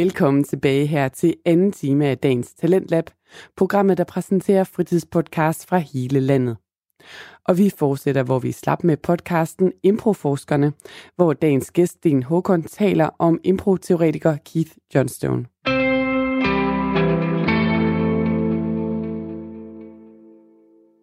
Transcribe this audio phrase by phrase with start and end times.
[0.00, 3.10] Velkommen tilbage her til anden time af dagens Talentlab,
[3.56, 6.56] programmet, der præsenterer fritidspodcast fra hele landet.
[7.44, 10.72] Og vi fortsætter, hvor vi slap med podcasten Improforskerne,
[11.16, 15.46] hvor dagens gæst Sten Håkon taler om improteoretiker Keith Johnstone.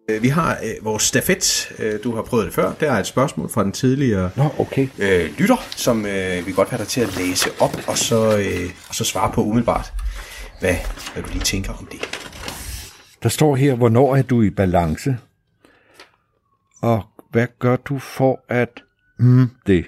[0.08, 1.72] Vi har øh, vores stafet.
[1.78, 2.72] Øh, du har prøvet det før.
[2.80, 4.88] Der er et spørgsmål fra den tidligere Nå, okay.
[4.98, 8.38] øh, lytter, som øh, vi godt vil have dig til at læse op, og så,
[8.38, 9.92] øh, og så svare på umiddelbart,
[10.60, 10.74] hvad,
[11.14, 12.00] hvad du lige tænker om det.
[13.22, 15.16] Der står her, hvornår er du i balance?
[16.82, 18.82] Og hvad gør du for at...
[19.18, 19.86] Mm, det.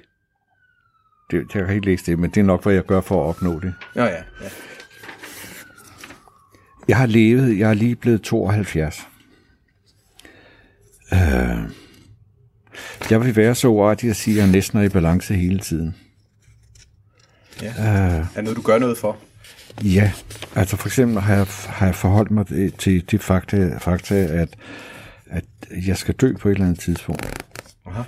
[1.30, 1.55] det.
[1.55, 3.60] Jeg kan ikke læse det, men det er nok, hvad jeg gør for at opnå
[3.60, 3.74] det.
[3.96, 4.23] Ja, ja.
[4.43, 4.48] ja.
[6.88, 9.07] Jeg har levet, jeg er lige blevet 72.
[11.12, 11.70] Øh,
[13.10, 15.95] jeg vil være så uartig at sige, at jeg næsten er i balance hele tiden.
[17.62, 17.73] ja.
[17.76, 19.16] Er det noget, du gør noget for?
[19.85, 20.12] Ja,
[20.54, 22.46] altså for eksempel har jeg, har jeg forholdt mig
[22.79, 24.48] til det fakta, fakta at,
[25.26, 25.45] at
[25.87, 27.45] jeg skal dø på et eller andet tidspunkt.
[27.87, 28.02] Aha.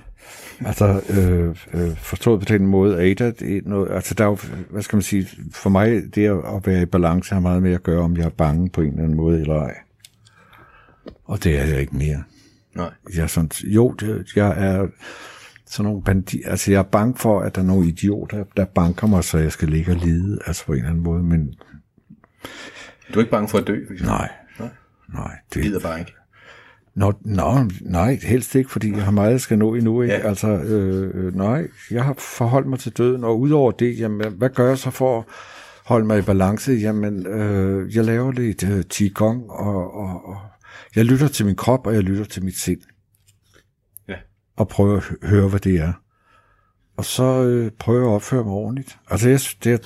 [0.65, 4.39] Altså øh, øh, forstået på den måde, Ada, det er noget, altså der er jo,
[4.71, 7.83] hvad skal man sige, for mig, det at være i balance har meget med at
[7.83, 9.75] gøre, om jeg er bange på en eller anden måde eller ej.
[11.25, 12.23] Og det er jeg ikke mere.
[12.75, 12.91] Nej.
[13.17, 14.87] Jeg sådan, jo, det, jeg er
[15.67, 19.07] sådan nogle bandi, altså jeg er bange for, at der er nogle idioter, der banker
[19.07, 21.55] mig, så jeg skal ligge og lide, altså på en eller anden måde, men
[23.15, 24.07] Du er ikke bange for at dø, for eksempel?
[24.07, 24.29] nej,
[24.59, 24.69] Nej.
[25.15, 26.13] nej, Du gider det, bare ikke.
[26.95, 30.03] Nå, nå, nej, helst ikke, fordi jeg har meget, jeg skal nå endnu.
[30.03, 30.15] Ikke?
[30.15, 30.21] Ja.
[30.21, 30.29] Ja.
[30.29, 34.49] Altså, øh, øh, nej, jeg har forholdt mig til døden, og udover det, jamen, hvad
[34.51, 35.25] gør jeg så for at
[35.85, 36.73] holde mig i balance?
[36.73, 40.37] Jamen, øh, jeg laver lidt øh, qigong, og, og, og
[40.97, 42.81] jeg lytter til min krop, og jeg lytter til mit sind,
[44.09, 44.15] Ja.
[44.57, 45.93] og prøver at hø- høre, hvad det er.
[46.97, 48.99] Og så øh, prøver jeg at opføre mig ordentligt.
[49.11, 49.79] Altså, jeg, synes, det er,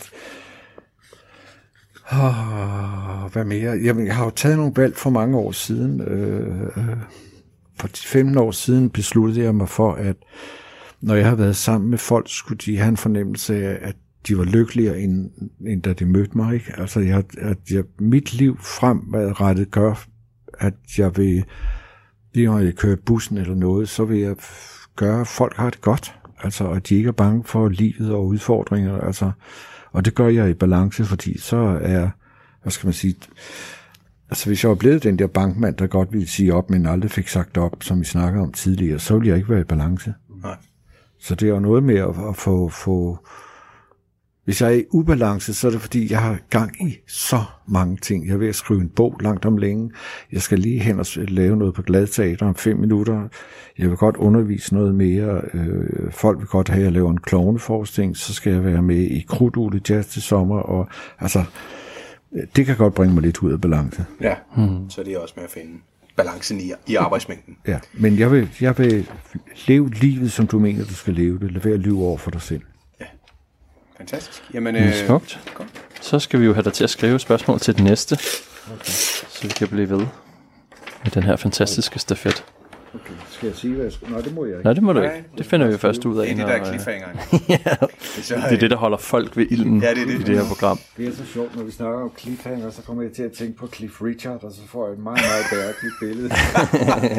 [2.13, 3.73] Oh, hvad mere?
[3.85, 6.01] Jamen, jeg har jo taget nogle valg for mange år siden.
[6.01, 6.97] Øh, øh,
[7.81, 10.17] for 15 år siden besluttede jeg mig for, at
[11.01, 13.97] når jeg har været sammen med folk, skulle de have en fornemmelse af, at
[14.29, 15.31] de var lykkeligere, end,
[15.67, 16.55] end da de mødte mig.
[16.55, 16.73] Ikke?
[16.79, 20.07] Altså, jeg, at jeg, mit liv fremadrettet gør,
[20.59, 21.45] at jeg vil,
[22.35, 24.37] lige når jeg kører bussen eller noget, så vil jeg
[24.97, 26.15] gøre, at folk har det godt.
[26.43, 29.01] Altså, at de ikke er bange for livet og udfordringer.
[29.01, 29.33] Altså,
[29.93, 32.11] og det gør jeg i balance, fordi så er,
[32.63, 33.17] hvad skal man sige,
[34.31, 37.11] altså hvis jeg var blevet den der bankmand, der godt ville sige op, men aldrig
[37.11, 40.15] fik sagt op, som vi snakkede om tidligere, så ville jeg ikke være i balance.
[40.43, 40.57] Nej.
[41.21, 43.19] Så det er jo noget med at, at få, få...
[44.47, 47.97] Hvis jeg er i ubalance, så er det fordi, jeg har gang i så mange
[47.97, 48.27] ting.
[48.27, 49.91] Jeg er ved at skrive en bog langt om længe.
[50.33, 53.29] Jeg skal lige hen og lave noget på Gladteater om fem minutter.
[53.79, 55.41] Jeg vil godt undervise noget mere.
[55.55, 58.17] Øh, folk vil godt have, at jeg laver en klovneforestilling.
[58.17, 60.59] Så skal jeg være med i Krudule Jazz til sommer.
[60.59, 61.45] Og, altså,
[62.33, 64.05] øh, det kan godt bringe mig lidt ud af balance.
[64.21, 64.35] Ja.
[64.57, 64.91] Hmm.
[64.91, 65.73] Så det er også med at finde
[66.17, 67.57] balancen i, i arbejdsmængden.
[67.67, 69.09] Ja, men jeg vil, jeg vil
[69.67, 71.53] leve livet, som du mener, du skal leve det.
[71.53, 72.63] Lad være at lyve over for dig selv.
[73.97, 74.43] Fantastisk.
[74.55, 75.41] Jamen, Det er øh, smukt.
[76.01, 78.19] Så skal vi jo have dig til at skrive spørgsmål til det næste,
[78.73, 78.91] okay.
[78.91, 80.07] så vi kan blive ved
[81.05, 82.45] med den her fantastiske stafet.
[83.37, 84.09] Skal jeg sige, hvad jeg skal?
[84.11, 84.65] Nej, det må jeg ikke.
[84.65, 85.29] Nej, det må du Nej, ikke.
[85.39, 86.27] Det finder vi jo først ud af.
[86.27, 87.07] det er det der øh, cliffhanger.
[87.49, 87.59] ja,
[88.23, 90.15] Så, det er det, der holder folk ved ilden Ja, det er det.
[90.15, 90.79] i det her program.
[90.97, 93.57] Det er så sjovt, når vi snakker om cliffhanger, så kommer jeg til at tænke
[93.59, 96.31] på Cliff Richard, og så får jeg et meget, meget bæredygtigt billede.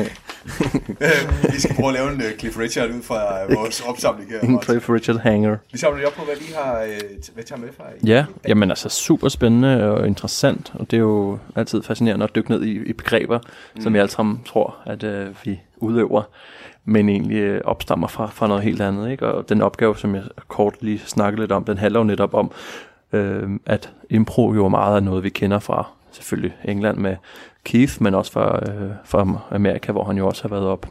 [1.02, 4.40] øh, vi skal prøve at lave en Cliff Richard ud fra øh, vores opsamling her.
[4.40, 4.62] En.
[4.62, 5.58] Cliff Richard Hanger.
[5.72, 6.90] Vi samler lige op på, hvad vi har øh,
[7.34, 7.84] hvad tager med fra.
[8.04, 12.36] i- Ja, jamen altså super spændende og interessant, og det er jo altid fascinerende at
[12.36, 13.40] dykke ned i, i begreber,
[13.76, 13.82] mm.
[13.82, 16.24] som vi alle sammen tror, at øh, vi udøver,
[16.86, 19.12] men egentlig øh, opstammer fra, fra noget helt andet.
[19.12, 19.28] Ikke?
[19.28, 22.52] Og den opgave, som jeg kort lige snakkede lidt om, den handler jo netop om,
[23.14, 27.16] øh, at impro jo er meget af noget, vi kender fra selvfølgelig England med
[27.64, 30.88] Keith, men også fra, øh, fra Amerika, hvor han jo også har været op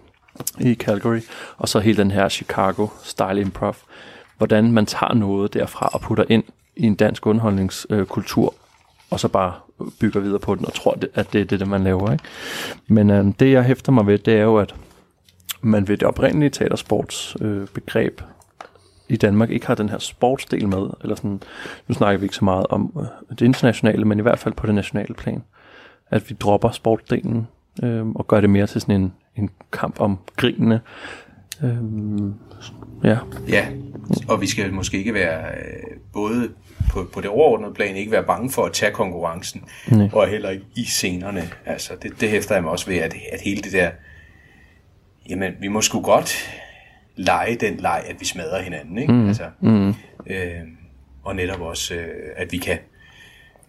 [0.60, 1.20] i Calgary,
[1.56, 3.76] og så hele den her Chicago style improv,
[4.38, 6.44] hvordan man tager noget derfra og putter ind
[6.76, 8.58] i en dansk underholdningskultur, øh,
[9.10, 9.52] og så bare
[10.00, 12.12] bygger videre på den og tror, det- at det er det, man laver.
[12.12, 12.24] Ikke?
[12.88, 14.74] Men øh, det, jeg hæfter mig ved, det er jo, at
[15.62, 18.20] man ved det oprindelige teatersportsbegreb øh, begreb
[19.08, 21.40] i Danmark ikke har den her sportsdel med, eller sådan,
[21.88, 24.66] nu snakker vi ikke så meget om øh, det internationale, men i hvert fald på
[24.66, 25.42] det nationale plan,
[26.10, 27.46] at vi dropper sportsdelen
[27.82, 30.80] øh, og gør det mere til sådan en, en kamp om grinene.
[31.64, 31.76] Øh,
[33.04, 33.18] ja,
[33.48, 33.66] Ja,
[34.28, 36.48] og vi skal måske ikke være øh, både
[36.90, 40.08] på, på det overordnede plan ikke være bange for at tage konkurrencen, Nej.
[40.12, 41.50] og heller ikke i scenerne.
[41.66, 43.90] Altså, det, det hæfter jeg mig også ved, at, at hele det der,
[45.28, 46.50] jamen, vi må sgu godt
[47.16, 49.12] lege den leg, at vi smadrer hinanden, ikke?
[49.12, 49.28] Mm.
[49.28, 49.94] Altså, mm,
[50.26, 50.60] øh,
[51.24, 52.78] og netop også, øh, at vi kan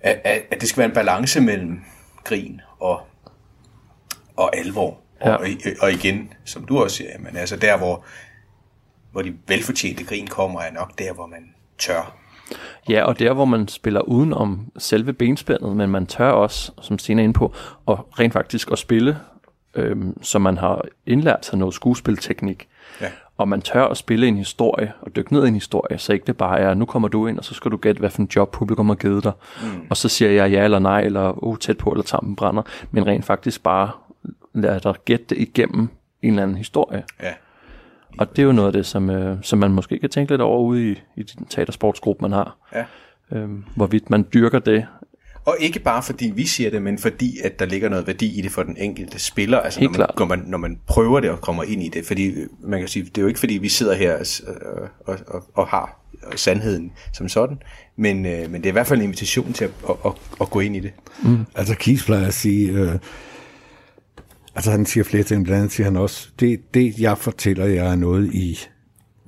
[0.01, 1.81] at, at, at det skal være en balance mellem
[2.23, 3.01] grin og,
[4.37, 4.99] og alvor.
[5.25, 5.35] Ja.
[5.35, 5.47] Og,
[5.81, 8.05] og igen, som du også siger, men altså der, hvor,
[9.11, 12.17] hvor de velfortjente grin kommer, er nok der, hvor man tør.
[12.89, 16.99] Ja, og der hvor man spiller uden om selve benspændet, men man tør også, som
[16.99, 17.53] Stine er inde på,
[17.85, 19.17] og rent faktisk at spille,
[19.75, 22.67] øhm, så man har indlært sig noget skuespilteknik.
[23.01, 23.07] Ja.
[23.37, 26.25] Og man tør at spille en historie, og dykke ned i en historie, så ikke
[26.27, 28.29] det bare er, nu kommer du ind, og så skal du gætte, hvad for en
[28.35, 29.31] job publikum har givet dig.
[29.61, 29.87] Mm.
[29.89, 32.61] Og så siger jeg ja eller nej, eller uh, tæt på, eller tampen brænder.
[32.91, 33.91] Men rent faktisk bare
[34.53, 35.89] lade dig gætte det igennem
[36.21, 37.03] en eller anden historie.
[37.21, 37.33] Ja.
[38.19, 40.41] Og det er jo noget af det, som, øh, som man måske kan tænke lidt
[40.41, 42.57] over ude i, i den teatersportsgruppe, man har.
[42.75, 42.83] Ja.
[43.31, 44.85] Øhm, hvorvidt man dyrker det.
[45.45, 48.41] Og ikke bare fordi vi siger det, men fordi at der ligger noget værdi i
[48.41, 49.59] det for den enkelte spiller.
[49.59, 50.19] Altså Helt når man, klart.
[50.19, 52.05] når, man, når man prøver det og kommer ind i det.
[52.05, 55.17] Fordi øh, man kan sige, det er jo ikke fordi vi sidder her øh, og,
[55.27, 55.99] og, og har
[56.35, 57.57] sandheden som sådan.
[57.95, 60.11] Men, øh, men det er i hvert fald en invitation til at, at, at,
[60.41, 60.91] at gå ind i det.
[61.55, 62.91] Altså Kies plejer at sige, øh,
[64.57, 67.83] altså han siger flere ting, blandt andet siger han også, det, det jeg fortæller jer
[67.83, 68.59] er noget, I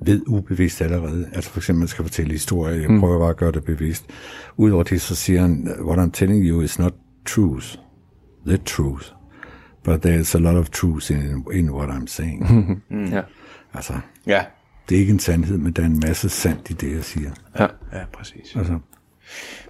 [0.04, 1.28] ved ubevidst allerede.
[1.32, 4.04] Altså for eksempel, man skal fortælle historie, jeg prøver bare at gøre det bevidst.
[4.56, 6.94] Udover det, så siger han, what I'm telling you is not
[7.26, 7.66] truth,
[8.46, 9.06] the truth,
[9.84, 12.46] but there's a lot of truth in, in what I'm saying.
[12.90, 13.04] Mm.
[13.04, 13.22] Ja.
[13.74, 13.92] altså,
[14.26, 14.44] Ja,
[14.88, 17.30] det er ikke en sandhed, men der er en masse sandt i det, jeg siger.
[17.58, 17.66] ja.
[17.92, 18.56] ja præcis.
[18.56, 18.78] Altså,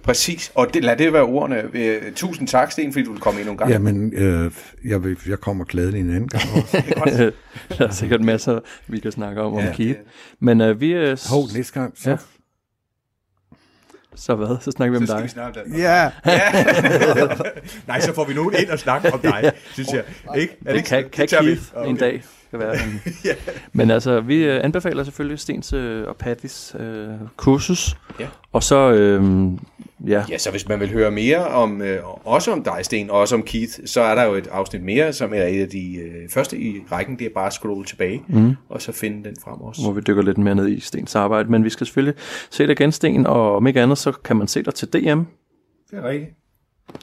[0.03, 1.63] Præcis, og det, lad det være ordene.
[1.73, 3.73] Øh, tusind tak, Sten, fordi du vil komme ind nogle gange.
[3.73, 4.51] jamen, øh,
[4.85, 7.31] jeg, vil, jeg kommer glædeligt en anden gang også.
[7.77, 9.97] der er sikkert masser, vi kan snakke om, Ja, om Keith.
[9.99, 10.07] det-
[10.39, 10.91] Men øh, vi...
[10.93, 12.17] Øh, Hov, næste gang, så Ja.
[14.15, 14.57] Så hvad?
[14.61, 15.23] Så snakker vi om Så skal dig.
[15.23, 15.77] vi snakke om dig.
[15.79, 16.11] Ja.
[17.87, 20.03] Nej, så får vi nogen ind og snakke om dig, synes jeg.
[20.37, 20.57] Ikke?
[20.65, 21.49] Er Det kan, ikke- kan tager vi.
[21.49, 22.23] Keith en dag.
[22.51, 22.73] Kan være.
[22.83, 23.01] en-
[23.73, 27.07] Men altså, vi øh, anbefaler selvfølgelig Stens øh, og Pattys øh,
[27.37, 27.97] kursus.
[28.19, 28.27] Ja.
[28.51, 29.51] Og så, øh,
[30.07, 33.19] ja, Ja, så hvis man vil høre mere om, øh, også om dig, Sten, og
[33.19, 35.95] også om Keith, så er der jo et afsnit mere, som er et af de
[35.95, 37.19] øh, første i rækken.
[37.19, 38.55] Det er bare at scrolle tilbage, mm.
[38.69, 39.81] og så finde den frem også.
[39.81, 41.51] hvor vi dykker lidt mere ned i Stens arbejde.
[41.51, 42.15] Men vi skal selvfølgelig
[42.49, 44.97] se dig igen, Sten, og om ikke andet, så kan man se dig til DM.
[45.91, 46.31] Det er rigtigt.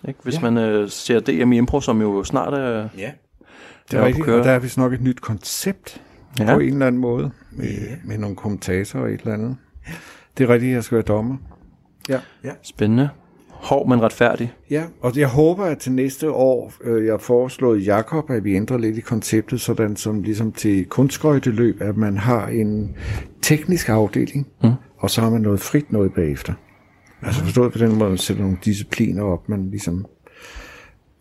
[0.08, 0.20] Ikke?
[0.22, 0.40] Hvis ja.
[0.50, 2.88] man øh, ser DM i Impro, som jo snart er...
[2.98, 3.10] Ja,
[3.90, 6.02] Det er rigtigt, og der er vist nok et nyt koncept
[6.38, 6.44] Ja.
[6.44, 6.54] ja.
[6.54, 7.68] på en eller anden måde, med,
[8.04, 9.56] med nogle kommentatorer og et eller andet.
[10.38, 11.36] Det er rigtigt, jeg skal være dommer.
[12.08, 12.18] Ja.
[12.62, 13.08] Spændende.
[13.48, 14.52] Hård, men retfærdig.
[14.70, 18.54] ja, og jeg håber, at til næste år, øh, jeg har foreslået Jakob, at vi
[18.54, 22.96] ændrer lidt i konceptet, sådan som ligesom til kunstskøjteløb, at man har en
[23.42, 24.70] teknisk afdeling, mm.
[24.98, 26.52] og så har man noget frit noget bagefter.
[27.22, 30.06] Altså forstået på den måde, at man sætter nogle discipliner op, man ligesom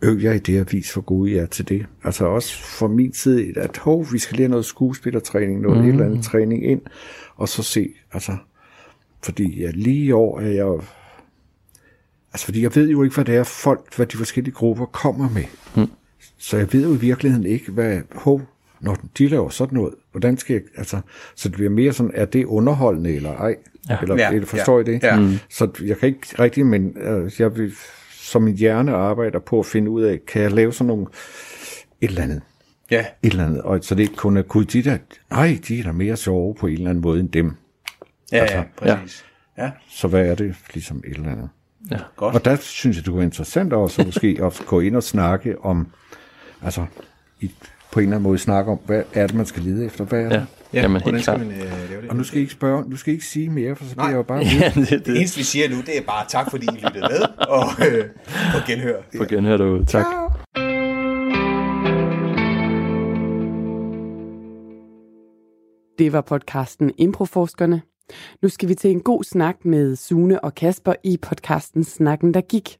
[0.01, 1.85] øv jer i det og vis, hvor gode I er til det.
[2.03, 5.83] Altså også fra min side, at hov, vi skal lige have noget skuespillertræning, noget mm.
[5.83, 6.81] et eller andet træning ind,
[7.35, 8.37] og så se, altså,
[9.23, 10.79] fordi ja, lige i år er jeg
[12.33, 15.29] altså fordi jeg ved jo ikke, hvad det er folk, hvad de forskellige grupper kommer
[15.29, 15.43] med.
[15.75, 15.91] Mm.
[16.37, 18.41] Så jeg ved jo i virkeligheden ikke, hvad, hov,
[18.79, 20.99] når de laver sådan noget, hvordan skal jeg, altså,
[21.35, 23.55] så det bliver mere sådan, er det underholdende eller ej?
[23.89, 23.97] Ja.
[24.01, 25.03] Eller, Ja, eller forstår ja, I det?
[25.03, 25.19] ja.
[25.19, 25.33] Mm.
[25.49, 27.73] Så jeg kan ikke rigtig, men øh, jeg vil,
[28.27, 31.07] som min hjerne arbejder på at finde ud af, kan jeg lave sådan nogle,
[32.01, 32.41] et eller andet,
[32.91, 34.97] ja, et eller andet, og så det ikke kun er, gud, de der,
[35.29, 37.55] nej, de er da mere sjove på en eller anden måde end dem.
[38.31, 39.25] ja, Altså, ja præcis.
[39.57, 41.49] Ja, Så hvad er det ligesom et eller andet?
[41.91, 41.97] Ja.
[42.15, 42.35] godt.
[42.35, 45.61] Og der synes jeg, det kunne være interessant også måske at gå ind og snakke
[45.61, 45.87] om,
[46.61, 46.85] altså
[47.39, 47.51] i,
[47.91, 50.03] på en eller anden måde snakke om, hvad er det, man skal lede efter?
[50.05, 50.35] Hvad er det?
[50.35, 50.43] Ja.
[50.73, 51.47] Ja, Jamen, helt skal klart.
[51.47, 52.09] man øh, lave det?
[52.09, 54.03] Og nu skal I ikke spørge, nu skal I ikke sige mere, for så bliver
[54.03, 54.09] Nej.
[54.09, 54.39] jeg jo bare.
[54.61, 55.17] Ja, det, Det det.
[55.17, 58.05] eneste, vi siger nu, det er bare tak, fordi I lyttede med, og øh,
[58.53, 59.01] på genhør.
[59.17, 59.85] På genhør derude.
[59.85, 60.05] Tak.
[65.97, 67.81] Det var podcasten Improforskerne.
[68.41, 72.41] Nu skal vi til en god snak med Sune og Kasper i podcasten Snakken, der
[72.41, 72.77] gik.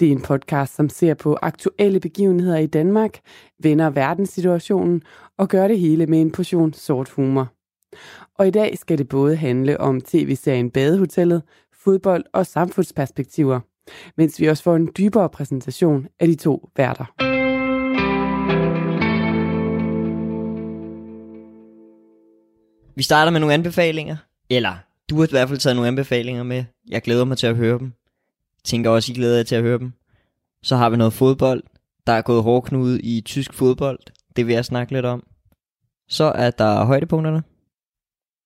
[0.00, 3.18] Det er en podcast, som ser på aktuelle begivenheder i Danmark,
[3.62, 5.02] vender verdenssituationen
[5.38, 7.52] og gør det hele med en portion sort humor.
[8.34, 11.42] Og i dag skal det både handle om tv-serien Badehotellet,
[11.84, 13.60] fodbold og samfundsperspektiver,
[14.16, 17.04] mens vi også får en dybere præsentation af de to værter.
[22.96, 24.16] Vi starter med nogle anbefalinger.
[24.50, 24.74] Eller,
[25.10, 26.64] du har i hvert fald taget nogle anbefalinger med.
[26.88, 27.92] Jeg glæder mig til at høre dem.
[28.66, 29.92] Tænker også, I glæder jer til at høre dem.
[30.62, 31.62] Så har vi noget fodbold.
[32.06, 33.98] Der er gået hårdknude i tysk fodbold.
[34.36, 35.26] Det vil jeg snakke lidt om.
[36.08, 37.42] Så er der højdepunkterne.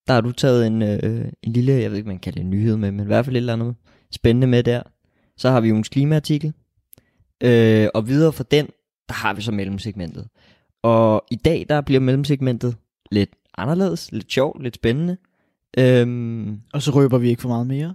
[0.06, 2.50] Der har du taget en, øh, en lille, jeg ved ikke, man kan det en
[2.50, 3.74] nyhed med, men i hvert fald et eller andet
[4.10, 4.82] spændende med der.
[5.36, 6.52] Så har vi ugens klimaartikel.
[7.40, 8.66] Øh, og videre fra den,
[9.08, 10.28] der har vi så mellemsegmentet.
[10.82, 12.76] Og i dag, der bliver mellemsegmentet
[13.10, 15.16] lidt anderledes, lidt sjovt, lidt spændende.
[15.78, 17.94] Øhm, Og så røber vi ikke for meget mere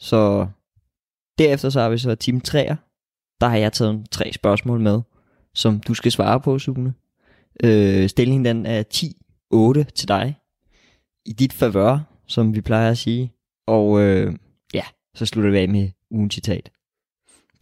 [0.00, 0.46] så
[1.40, 2.74] Derefter så har vi så team 3'er.
[3.40, 5.00] Der har jeg taget tre spørgsmål med,
[5.54, 6.94] som du skal svare på, Sune.
[7.64, 8.82] Øh, stillingen den er
[9.84, 10.38] 10-8 til dig.
[11.26, 13.32] I dit favør, som vi plejer at sige.
[13.66, 14.34] Og øh,
[14.74, 16.70] ja, så slutter vi af med ugen citat.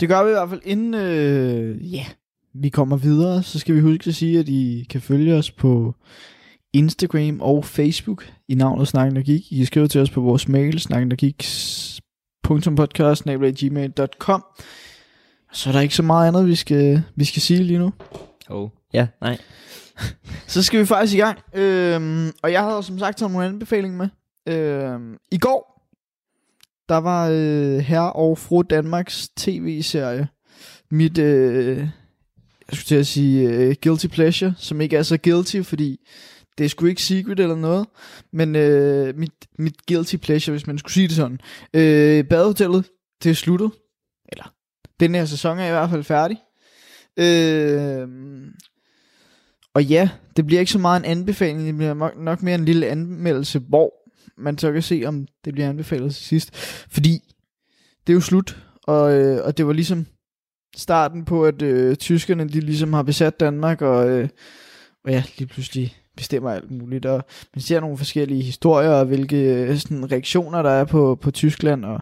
[0.00, 2.06] Det gør vi i hvert fald inden øh, ja,
[2.54, 5.94] vi kommer videre, så skal vi huske at sige, at I kan følge os på
[6.72, 9.52] Instagram og Facebook i navnet Snakken og Geek.
[9.52, 11.10] I kan skrive til os på vores mail, snakken
[13.52, 14.44] gmail.com
[15.52, 17.92] Så er der ikke så meget andet, vi skal, vi skal sige lige nu.
[18.48, 18.68] Oh.
[18.92, 19.38] Ja, nej.
[20.46, 21.38] Så skal vi faktisk i gang.
[21.54, 24.08] Øhm, og jeg havde som sagt taget nogle anbefalinger med.
[24.54, 25.88] Øhm, I går,
[26.88, 30.28] der var øh, Herre og Fru Danmarks tv-serie.
[30.90, 31.88] Mit, øh, jeg
[32.72, 36.00] skulle til at sige, øh, guilty pleasure, som ikke er så guilty, fordi
[36.58, 37.86] det er sgu ikke secret eller noget.
[38.32, 41.40] Men øh, mit, mit guilty pleasure, hvis man skulle sige det sådan.
[41.74, 42.84] Øh, badehotellet,
[43.22, 43.70] det er sluttet.
[44.32, 44.52] Eller,
[45.00, 46.38] den her sæson er i hvert fald færdig.
[47.16, 48.08] Øh,
[49.74, 52.86] og ja, det bliver ikke så meget en anbefaling, det bliver nok- mere en lille
[52.86, 53.92] anmeldelse, hvor
[54.40, 56.56] man så kan se, om det bliver anbefalet til sidst.
[56.90, 57.34] Fordi
[58.06, 60.06] det er jo slut, og, øh, og det var ligesom
[60.76, 64.28] starten på, at øh, tyskerne de ligesom har besat Danmark, og, øh,
[65.04, 69.36] og ja, lige pludselig bestemmer alt muligt, og man ser nogle forskellige historier, og hvilke
[69.36, 72.00] øh, sådan, reaktioner der er på, på Tyskland, og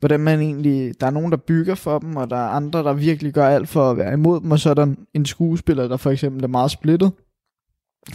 [0.00, 2.92] hvordan man egentlig, der er nogen, der bygger for dem, og der er andre, der
[2.92, 5.96] virkelig gør alt for at være imod dem, og så er der en skuespiller, der
[5.96, 7.12] for eksempel er meget splittet,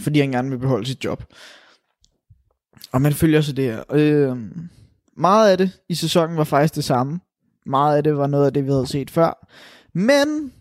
[0.00, 1.24] fordi han gerne vil beholde sit job.
[2.92, 3.82] Og man følger så det her.
[3.92, 4.36] Øh,
[5.16, 7.20] meget af det i sæsonen var faktisk det samme.
[7.66, 9.46] Meget af det var noget af det, vi havde set før.
[9.94, 10.52] Men,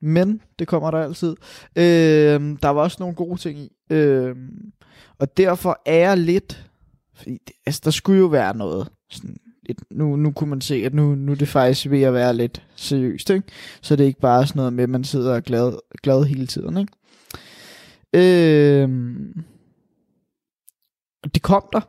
[0.00, 1.36] men, det kommer der altid.
[1.76, 3.72] Øh, der var også nogle gode ting i.
[3.90, 4.36] Øh,
[5.18, 6.70] og derfor er jeg lidt,
[7.14, 9.36] fordi det, altså, der skulle jo være noget sådan
[9.68, 12.34] lidt, nu, nu kunne man se, at nu, nu er det faktisk ved at være
[12.34, 13.48] lidt seriøst, ikke?
[13.80, 16.24] Så det er ikke bare sådan noget med, at man sidder og er glad, glad
[16.24, 16.92] hele tiden, ikke?
[18.14, 18.88] Øh,
[21.34, 21.80] det kom der.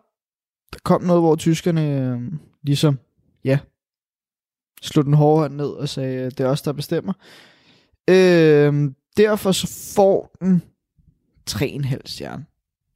[0.73, 2.21] Der kom noget, hvor tyskerne øh,
[2.63, 2.99] ligesom,
[3.43, 3.59] ja,
[4.81, 7.13] slog den hårde ned og sagde, at det er os, der bestemmer.
[8.09, 10.61] Øhm, derfor så får den
[11.49, 12.45] 3,5 stjerne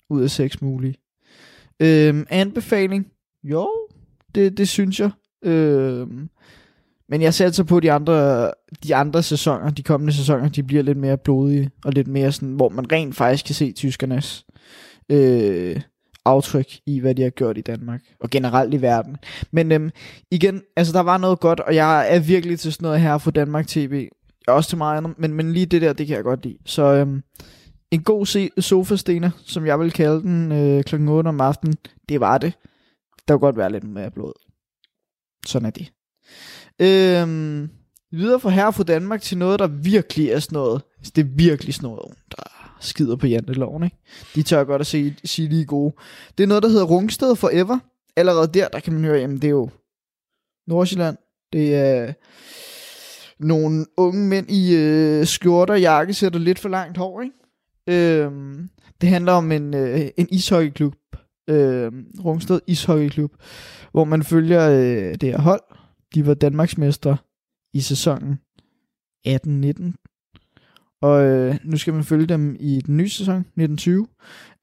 [0.10, 0.96] ud af 6 mulige.
[1.80, 3.08] Øh, anbefaling?
[3.44, 3.70] Jo,
[4.36, 5.12] det, det synes jeg.
[5.44, 6.08] Øh,
[7.10, 8.52] men jeg satser altså på, at de andre,
[8.84, 12.54] de andre sæsoner, de kommende sæsoner, de bliver lidt mere blodige, og lidt mere sådan,
[12.54, 14.46] hvor man rent faktisk kan se tyskernes
[15.10, 15.82] øh,
[16.26, 19.18] aftryk i, hvad de har gjort i Danmark, og generelt i verden.
[19.52, 19.90] Men øhm,
[20.32, 23.32] igen, altså der var noget godt, og jeg er virkelig til sådan noget her for
[23.32, 24.08] Danmark TV.
[24.48, 26.58] Også til meget andet, men, men lige det der, det kan jeg godt lide.
[26.66, 27.24] Så øhm,
[27.92, 31.76] en god se- sofastener, som jeg vil kalde den øh, klokken 8 om aftenen,
[32.10, 32.54] det var det.
[33.28, 34.34] Der kunne godt være lidt mere blod.
[35.46, 35.92] Sådan er det.
[36.80, 37.70] Øhm,
[38.12, 40.82] videre fra her fra Danmark til noget, der virkelig er sådan noget.
[41.16, 43.98] Det er virkelig sådan noget, der skider på janteloven, ikke?
[44.36, 45.96] De tør godt at sige, sige, lige gode.
[46.38, 47.80] Det er noget, der hedder Rungsted Forever.
[48.16, 49.70] Allerede der, der kan man høre, jamen det er jo
[50.68, 51.18] Nordsjælland.
[51.54, 52.14] Det er
[53.44, 57.36] nogle unge mænd i øh, skjorter, jakkesæt og lidt for langt hår, ikke?
[57.88, 58.32] Øh,
[59.02, 60.96] det handler om en, øh, en ishockeyklub.
[61.50, 61.92] Øh,
[62.26, 63.32] Rungsted Ishockeyklub.
[63.92, 65.62] Hvor man følger øh, det her hold.
[66.16, 67.18] De var Danmarksmestre
[67.74, 68.40] i sæsonen
[69.28, 70.04] 18-19.
[71.02, 74.08] Og øh, nu skal man følge dem i den nye sæson, 1920,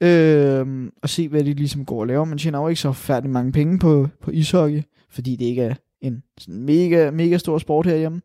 [0.00, 2.24] øh, og se, hvad de ligesom går og laver.
[2.24, 5.74] Man tjener jo ikke så færdig mange penge på, på ishockey, fordi det ikke er
[6.00, 8.20] en sådan mega, mega stor sport herhjemme.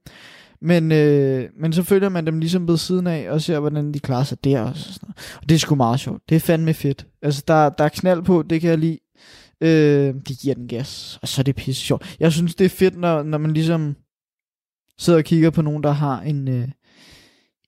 [0.62, 4.00] Men, øh, men så følger man dem ligesom ved siden af, og ser, hvordan de
[4.00, 4.62] klarer sig der.
[4.62, 5.38] Og, sådan noget.
[5.42, 6.22] og det er sgu meget sjovt.
[6.30, 7.08] Det er fandme fedt.
[7.22, 9.00] Altså, der, der er knald på, det kan jeg lide.
[9.62, 12.16] Øh, de giver den gas, og så er det pisse sjovt.
[12.20, 13.96] Jeg synes, det er fedt, når, når man ligesom
[14.98, 16.68] sidder og kigger på nogen, der har en, øh,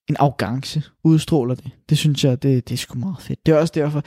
[0.10, 1.72] en arrogance, udstråler det.
[1.90, 3.46] Det synes jeg, det, det er sgu meget fedt.
[3.46, 4.04] Det er også derfor,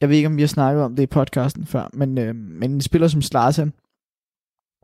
[0.00, 2.70] jeg ved ikke, om vi har snakket om det i podcasten før, men, øh, men
[2.72, 3.72] en spiller som Slartan,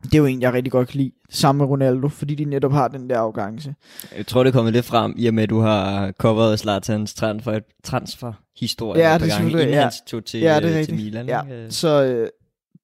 [0.03, 2.71] det er jo en, jeg rigtig godt kan lide, sammen med Ronaldo, fordi de netop
[2.71, 3.75] har den der arrogance.
[4.17, 7.59] Jeg tror, det kommer lidt frem, i og med, at du har coveret Zlatans transfer,
[7.83, 9.81] transferhistorie Ja, det er gange, inden ja.
[9.81, 11.25] han tog til, Ja, det er øh, til Milan.
[11.25, 11.71] Ja, ikke?
[11.71, 12.29] så øh,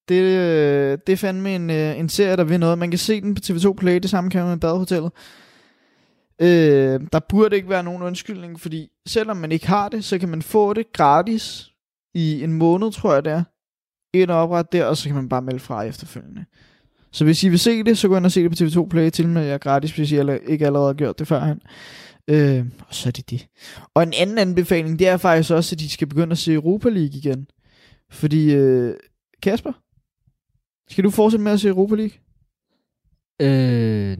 [0.09, 2.77] det, øh, det er fandme en, øh, en serie, der vil noget.
[2.77, 5.11] Man kan se den på TV2 Play, det samme kan man med Badehotellet.
[6.41, 10.29] Øh, der burde ikke være nogen undskyldning, fordi selvom man ikke har det, så kan
[10.29, 11.71] man få det gratis
[12.13, 13.43] i en måned, tror jeg det er.
[14.13, 16.45] Ind og oprette der, og så kan man bare melde fra efterfølgende.
[17.13, 19.09] Så hvis I vil se det, så gå ind og se det på TV2 Play,
[19.09, 21.61] til med jer gratis, hvis I ikke allerede har gjort det førhen.
[22.27, 23.47] Øh, og så er det det.
[23.93, 26.89] Og en anden anbefaling, det er faktisk også, at de skal begynde at se Europa
[26.89, 27.47] League igen.
[28.11, 28.95] Fordi, øh,
[29.41, 29.71] Kasper,
[30.89, 32.17] skal du fortsætte med at se Europa League?
[33.41, 34.17] Øh,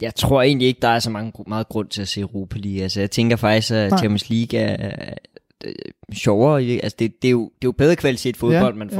[0.00, 2.82] jeg tror egentlig ikke, der er så mange, meget grund til at se Europa League.
[2.82, 3.98] Altså, jeg tænker faktisk, at Nej.
[3.98, 5.14] Champions League er, er,
[5.60, 5.74] er
[6.12, 6.64] sjovere.
[6.64, 8.96] i- Altså, det, det, er jo, det er jo bedre kvalitet fodbold, Ja, man ja.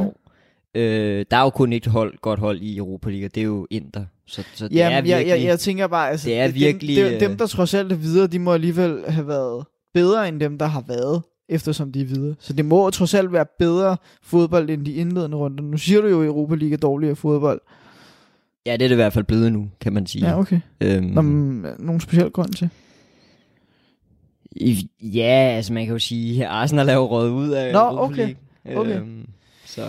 [0.75, 3.67] Øh, der er jo kun et hold, godt hold i Europa League, det er jo
[3.71, 4.05] Inter.
[4.27, 5.29] Så, så det Ja, er jeg, virkelig...
[5.29, 7.93] jeg, jeg tænker bare, altså, det er dem- virkelig, Dem, øh, dem, der trods alt
[7.93, 9.65] er videre, de må alligevel have været
[9.95, 12.35] bedre end dem, der har været, eftersom de er videre.
[12.41, 15.65] Så det må trods alt være bedre fodbold end de indledende runder.
[15.65, 17.61] Nu siger du jo, at Europa League er dårligere fodbold.
[18.67, 20.29] Ja, det er det i hvert fald blevet nu, kan man sige.
[20.29, 20.61] Ja, okay.
[20.81, 22.69] øhm, Nå, men, nogen speciel grund til?
[25.03, 28.03] ja, altså man kan jo sige, at Arsenal er jo røget ud af Nå, Europa
[28.03, 28.17] okay.
[28.67, 28.81] League.
[28.81, 29.01] Okay.
[29.01, 29.27] Øhm,
[29.67, 29.83] så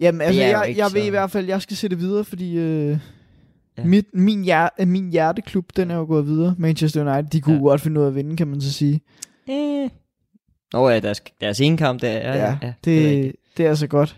[0.00, 2.56] Jamen, altså, jeg, ikke jeg ved så- i hvert fald, jeg skal sætte videre, fordi
[2.58, 2.98] øh, Ja.
[3.78, 3.84] ja.
[3.88, 6.54] mit, min, hjer, øh, min hjerteklub, den er jo gået videre.
[6.58, 7.60] Manchester United, de kunne Ja.
[7.60, 7.64] ja.
[7.64, 9.00] godt finde ud af at vinde, kan man så sige.
[9.48, 9.88] Eh.
[10.72, 13.64] Nå ja, deres, deres ene kamp, der ja, ja, ja, det, det er det, det
[13.66, 14.16] er altså godt.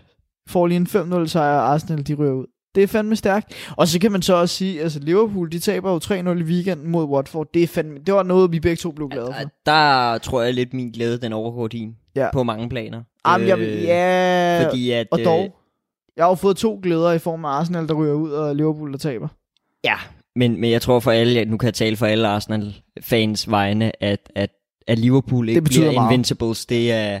[0.49, 2.45] Får lige en 5-0 sejr, og Arsenal, de ryger ud.
[2.75, 3.53] Det er fandme stærkt.
[3.77, 6.87] Og så kan man så også sige, altså Liverpool, de taber jo 3-0 i weekenden
[6.87, 7.47] mod Watford.
[7.53, 9.49] Det, er fandme, det var noget, vi begge to blev glade for.
[9.65, 11.95] Der tror jeg lidt, min glæde, den overgår din.
[12.15, 12.27] Ja.
[12.33, 13.01] På mange planer.
[13.27, 15.55] Jamen, jeg, ja, fordi at, og øh, dog.
[16.17, 18.91] Jeg har jo fået to glæder i form af Arsenal, der ryger ud, og Liverpool,
[18.91, 19.27] der taber.
[19.83, 19.95] Ja,
[20.35, 24.31] men, men jeg tror for alle, nu kan jeg tale for alle Arsenal-fans vegne, at,
[24.35, 24.49] at,
[24.87, 26.11] at Liverpool ikke Det bliver meget.
[26.11, 27.19] Invincibles, det er...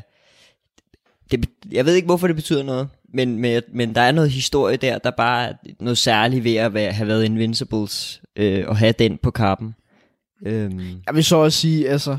[1.31, 4.77] Det, jeg ved ikke, hvorfor det betyder noget, men, men, men der er noget historie
[4.77, 8.93] der, der bare er noget særligt ved at være, have været Invincibles, øh, og have
[8.99, 9.75] den på kappen.
[10.45, 12.17] Øhm, Jeg vil så også sige, altså,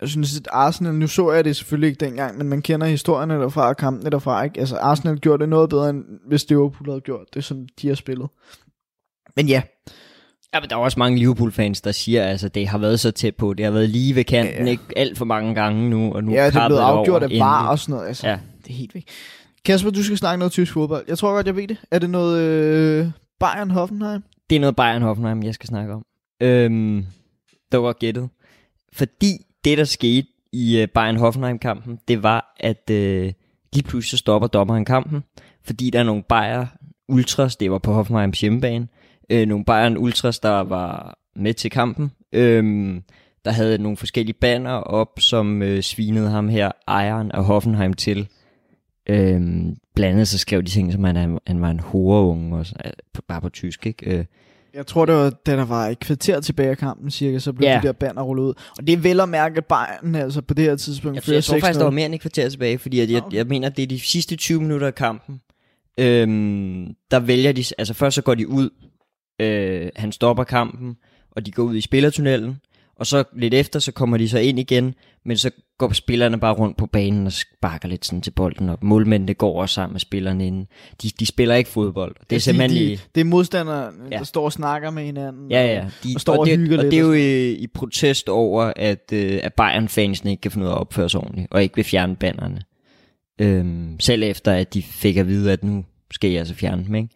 [0.00, 3.34] jeg synes, at Arsenal, nu så jeg det selvfølgelig ikke dengang, men man kender historierne
[3.34, 4.60] derfra og kampene derfra, ikke?
[4.60, 7.94] Altså, Arsenal gjorde det noget bedre, end hvis Liverpool havde gjort det, som de har
[7.94, 8.28] spillet.
[9.36, 9.62] Men ja,
[10.54, 13.10] Ja, men der er også mange Liverpool-fans, der siger, at altså, det har været så
[13.10, 13.54] tæt på.
[13.54, 16.32] Det har været lige ved kanten, Ja, ikke alt for mange gange nu, og nu
[16.32, 18.08] ja det er blevet afgjort af var og sådan noget.
[18.08, 18.38] Altså, ja.
[18.64, 19.04] Det er helt væk.
[19.64, 21.04] Kasper, du skal snakke noget tysk fodbold.
[21.08, 21.76] Jeg tror godt, jeg ved det.
[21.90, 23.06] Er det noget øh,
[23.40, 24.22] Bayern Hoffenheim?
[24.50, 26.04] Det er noget Bayern Hoffenheim, jeg skal snakke om.
[26.40, 27.06] Øhm,
[27.72, 28.28] det var gættet.
[28.92, 32.96] Fordi det, der skete i øh, uh, Bayern Hoffenheim-kampen, det var, at uh,
[33.72, 35.24] lige pludselig så stopper dommeren kampen,
[35.62, 36.66] fordi der er nogle Bayern
[37.08, 38.88] Ultras, det var på Hoffenheims hjemmebane,
[39.30, 43.02] øh, nogle Bayern Ultras, der var med til kampen, øhm,
[43.44, 48.28] der havde nogle forskellige banner op, som øh, svinede ham her, ejeren af Hoffenheim til.
[49.06, 52.66] Øhm, blandt andet så skrev de ting, som at han, han var en horeunge, og
[52.66, 52.92] så, øh,
[53.28, 54.18] bare på tysk, ikke?
[54.18, 54.24] Øh,
[54.74, 57.68] jeg tror, det var, da der var et kvarter tilbage af kampen, cirka, så blev
[57.68, 57.78] Ja.
[57.82, 58.54] de der banner rullet ud.
[58.78, 61.44] Og det er vel at mærke, Bayern altså på det her tidspunkt Jeg, fører jeg
[61.44, 61.94] tror faktisk, der var 6-0.
[61.94, 63.36] mere end et kvarter tilbage, fordi at jeg, okay.
[63.36, 65.40] jeg mener, at det er de sidste 20 minutter af kampen.
[66.00, 68.70] Øhm, der vælger de, altså først så går de ud,
[69.40, 70.96] øh, han stopper kampen,
[71.30, 72.56] og de går ud i spillertunnelen,
[72.96, 76.54] og så lidt efter, så kommer de så ind igen, men så går spillerne bare
[76.54, 80.00] rundt på banen og sparker lidt sådan til bolden, og målmændene går også sammen med
[80.00, 80.66] spillerne inden.
[81.02, 82.14] De, de spiller ikke fodbold.
[82.14, 84.08] Det er Altså, simpelthen de, de, det er modstanderne, Ja.
[84.12, 84.18] ja.
[84.18, 85.50] der står og snakker med hinanden.
[85.50, 85.84] Ja, ja.
[86.04, 88.28] De, og står og det, hygger og lidt det er og jo i, i protest
[88.28, 91.62] over, at, øh, at Bayern-fansene ikke kan finde ud af at opføre sig ordentligt, og
[91.62, 92.60] ikke vil fjerne bannerne.
[93.40, 96.94] Øhm, selv efter, at de fik at vide, at nu skal jeg altså fjerne dem,
[96.94, 97.08] ikke?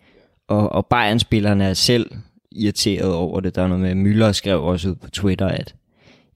[0.48, 2.10] Og, og Bayern-spillerne er selv
[2.58, 3.54] irriteret over det.
[3.54, 5.74] Der er noget med, Müller skrev også ud på Twitter, at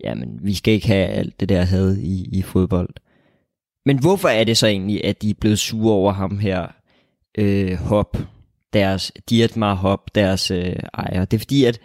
[0.04, 2.94] jamen, vi skal ikke have alt det der had i, i fodbold.
[3.86, 6.66] Men hvorfor er det så egentlig, at de er blevet sure over ham her,
[7.38, 8.16] øh, Hop,
[8.72, 11.24] deres Dietmar Hop, deres øh, ejer?
[11.24, 11.80] Det er fordi, at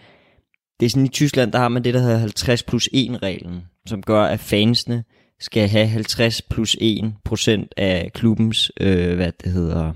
[0.80, 3.62] det er sådan i Tyskland, der har man det, der hedder 50 plus 1 reglen,
[3.86, 5.04] som gør, at fansene
[5.40, 9.92] skal have 50 plus 1 procent af klubbens, øh, hvad det hedder,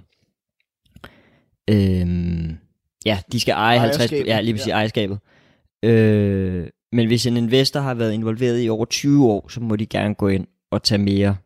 [1.70, 2.06] øh,
[3.06, 4.72] ja, de skal eje 50, Ejerskabet, ja, lige præcis ja.
[4.72, 5.18] ejerskabet.
[5.84, 9.86] Øh, men hvis en investor har været involveret i over 20 år, så må de
[9.86, 11.36] gerne gå ind og tage mere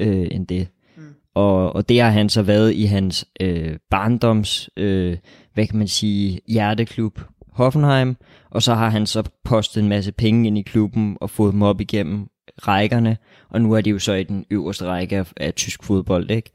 [0.00, 0.68] øh, end det.
[0.96, 1.02] Mm.
[1.34, 5.16] Og, og det har han så været i hans øh, barndoms, øh,
[5.54, 7.20] hvad kan man sige, hjerteklub
[7.52, 8.16] Hoffenheim,
[8.50, 11.62] og så har han så postet en masse penge ind i klubben og fået dem
[11.62, 12.26] op igennem
[12.58, 13.16] rækkerne,
[13.50, 16.50] og nu er de jo så i den øverste række af, af tysk fodbold, ikke?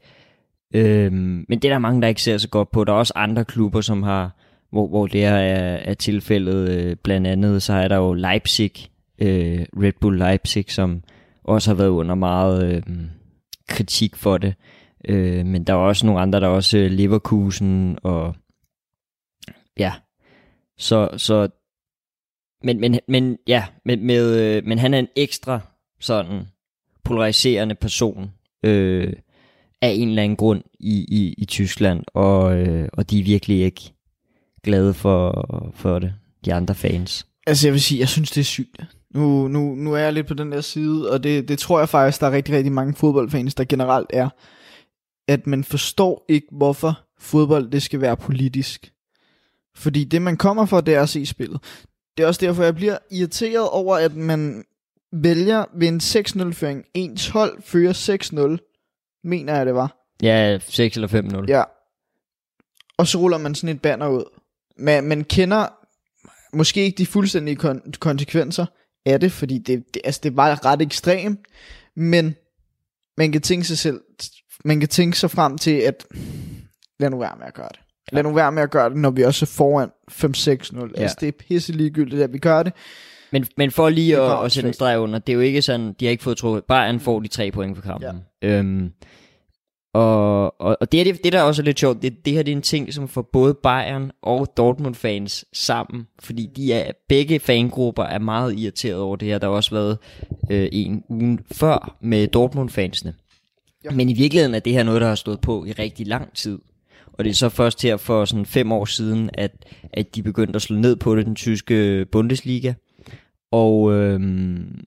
[0.74, 2.84] Øhm, men det er der mange, der ikke ser så godt på.
[2.84, 4.36] Der er også andre klubber, som har,
[4.70, 6.68] hvor, hvor det her er, er tilfældet.
[6.68, 8.72] Øh, blandt andet så er der jo Leipzig,
[9.18, 11.02] øh, Red Bull Leipzig, som
[11.44, 12.82] også har været under meget øh,
[13.68, 14.54] kritik for det.
[15.08, 18.34] Øh, men der er også nogle andre, der er også øh, Leverkusen og
[19.78, 19.92] ja,
[20.78, 21.48] så, så
[22.62, 25.60] men, men, men ja, med, med, øh, men han er en ekstra
[26.00, 26.42] sådan
[27.04, 28.32] polariserende person
[28.62, 29.12] øh,
[29.84, 33.62] af en eller anden grund i, i, i Tyskland, og, øh, og de er virkelig
[33.62, 33.94] ikke
[34.62, 37.26] glade for, for det, de andre fans.
[37.46, 38.80] Altså jeg vil sige, jeg synes det er sygt.
[39.14, 41.88] Nu, nu, nu er jeg lidt på den der side, og det, det tror jeg
[41.88, 44.28] faktisk, der er rigtig, rigtig mange fodboldfans, der generelt er.
[45.28, 48.92] At man forstår ikke, hvorfor fodbold det skal være politisk.
[49.76, 51.60] Fordi det, man kommer for, det er at se spillet.
[52.16, 54.64] Det er også derfor, jeg bliver irriteret over, at man
[55.12, 56.84] vælger ved en 6-0-føring.
[56.94, 58.73] Ens hold fører 6-0,
[59.24, 59.96] mener jeg det var.
[60.22, 61.44] Ja, 6 eller 5-0.
[61.48, 61.62] Ja.
[62.96, 64.24] Og så ruller man sådan et banner ud.
[64.78, 65.66] Man, man kender
[66.56, 68.66] måske ikke de fuldstændige kon- konsekvenser
[69.06, 71.40] af det, fordi det, det, altså det var ret ekstremt,
[71.96, 72.34] men
[73.16, 74.00] man kan tænke sig selv,
[74.64, 76.06] man kan tænke sig frem til, at
[76.98, 77.80] lad nu være med at gøre det.
[78.12, 80.90] Lad nu være med at gøre det, når vi også er foran 5-6-0.
[80.96, 81.02] Ja.
[81.02, 82.72] Altså det er pisse ligegyldigt, at vi gør det.
[83.32, 85.92] Men, men for lige at, at sætte en streg under, det er jo ikke sådan,
[86.00, 88.22] de har ikke fået trukket, Bayern får de tre point for kampen.
[88.42, 88.48] Ja.
[88.48, 88.90] Øhm,
[89.94, 92.42] og, og, og det, er det, det der også er lidt sjovt, det, det her
[92.42, 97.40] det er en ting, som får både Bayern og Dortmund-fans sammen, fordi de er, begge
[97.40, 99.38] fangrupper er meget irriteret over det her.
[99.38, 99.98] Der har også været
[100.50, 103.14] øh, en uge før med Dortmund-fansene.
[103.84, 103.90] Ja.
[103.90, 106.58] Men i virkeligheden er det her noget, der har stået på i rigtig lang tid.
[107.12, 109.52] Og det er så først her for sådan fem år siden, at,
[109.92, 112.72] at de begyndte at slå ned på det, den tyske Bundesliga.
[113.54, 114.84] Og øhm,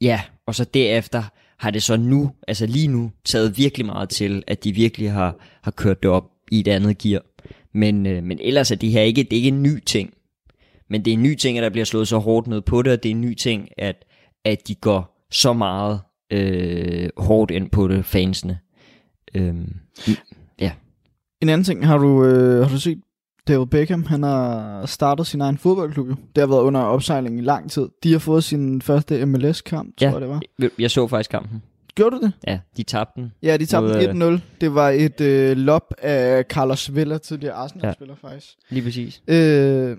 [0.00, 1.22] ja, og så derefter
[1.58, 5.36] har det så nu, altså lige nu, taget virkelig meget til, at de virkelig har,
[5.62, 7.22] har kørt det op i et andet gear.
[7.72, 10.14] Men, øh, men ellers er det her ikke, det er ikke en ny ting.
[10.90, 12.92] Men det er en ny ting, at der bliver slået så hårdt ned på det,
[12.92, 14.04] og det er en ny ting, at,
[14.44, 16.00] at de går så meget
[16.32, 18.58] øh, hårdt ind på det, fansene.
[19.34, 19.74] Øhm,
[20.60, 20.72] ja.
[21.42, 23.00] En anden ting, har du, øh, har du set
[23.48, 26.14] David Beckham, han har startet sin egen fodboldklub jo.
[26.34, 27.88] Det har været under opsejling i lang tid.
[28.02, 30.06] De har fået sin første MLS-kamp, Ja.
[30.10, 30.40] tror jeg det var.
[30.58, 31.62] Jeg- Jeg så faktisk kampen.
[31.94, 32.32] Gjorde du det?
[32.46, 33.32] Ja, de tabte den.
[33.42, 34.40] Ja, de tabte øh, 1-0.
[34.60, 38.28] Det var et øh, lop af Carlos Vela, tidligere Arsenal-spiller ja.
[38.28, 38.54] faktisk.
[38.70, 39.22] Lige præcis.
[39.28, 39.96] Øh,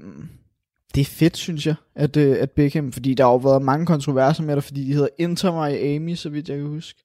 [0.95, 3.85] det er fedt, synes jeg, at, øh, at Beckham, fordi der har jo været mange
[3.85, 7.03] kontroverser med det, fordi de hedder Inter Miami, så vidt jeg kan huske.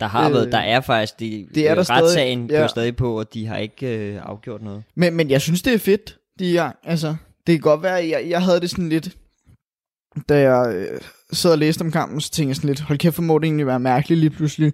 [0.00, 2.56] Der har Øh, øh, været, der er faktisk, de, det er der stadig, retssagen ja.
[2.56, 4.82] kører stadig på, og de har ikke øh, afgjort noget.
[4.94, 8.26] Men, men jeg synes, det er fedt, de er Altså, det kan godt være, jeg,
[8.28, 9.16] jeg havde det sådan lidt,
[10.28, 11.00] da jeg øh,
[11.32, 13.44] sad og læste om kampen, så tænkte jeg sådan lidt, hold kæft, for må det
[13.44, 14.72] egentlig være mærkeligt lige pludselig,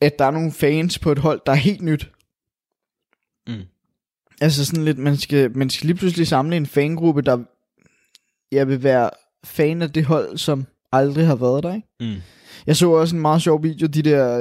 [0.00, 2.10] at der er nogle fans på et hold, der er helt nyt.
[3.46, 3.62] Mm.
[4.40, 7.38] Altså sådan lidt, man skal, man skal lige pludselig samle en fangruppe, der
[8.52, 9.10] jeg vil være
[9.44, 11.88] fan af det hold, som aldrig har været der, ikke?
[12.00, 12.22] Mm.
[12.66, 14.40] Jeg så også en meget sjov video, de der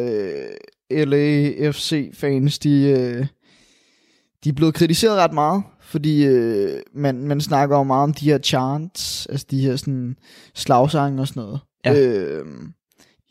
[0.92, 3.28] øh, LAFC-fans, de, øh,
[4.44, 8.26] de er blevet kritiseret ret meget, fordi øh, man, man snakker jo meget om de
[8.26, 10.16] her chants, altså de her sådan
[10.56, 11.94] slagsange og sådan noget, Ja.
[12.00, 12.46] øh,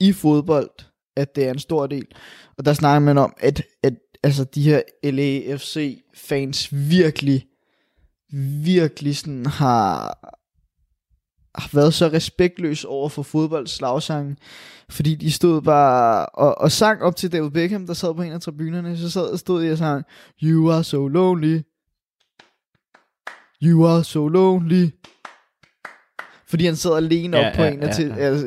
[0.00, 0.70] i fodbold,
[1.16, 2.06] at det er en stor del.
[2.58, 7.46] Og der snakker man om, at, at altså de her LAFC-fans virkelig,
[8.64, 10.18] virkelig sådan har,
[11.58, 14.36] har været så respektløs over for fodbolds slagsange,
[14.88, 18.32] fordi de stod bare og, og sang op til David Beckham, der sad på en
[18.32, 20.04] af tribunerne, så sad, stod de og sang,
[20.42, 21.60] You are so lonely,
[23.62, 24.86] You are so lonely,
[26.46, 28.14] fordi han sad alene Ja, op på ja, en af ja, til, ja.
[28.14, 28.46] altså,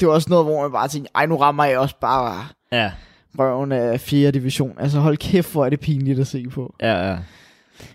[0.00, 2.92] det var også noget, hvor man bare tænkte, ej nu rammer jeg også bare Ja,
[3.38, 4.30] røven af 4.
[4.30, 4.74] division.
[4.78, 6.74] Altså hold kæft, hvor er det pinligt at se på.
[6.80, 7.18] ja, ja.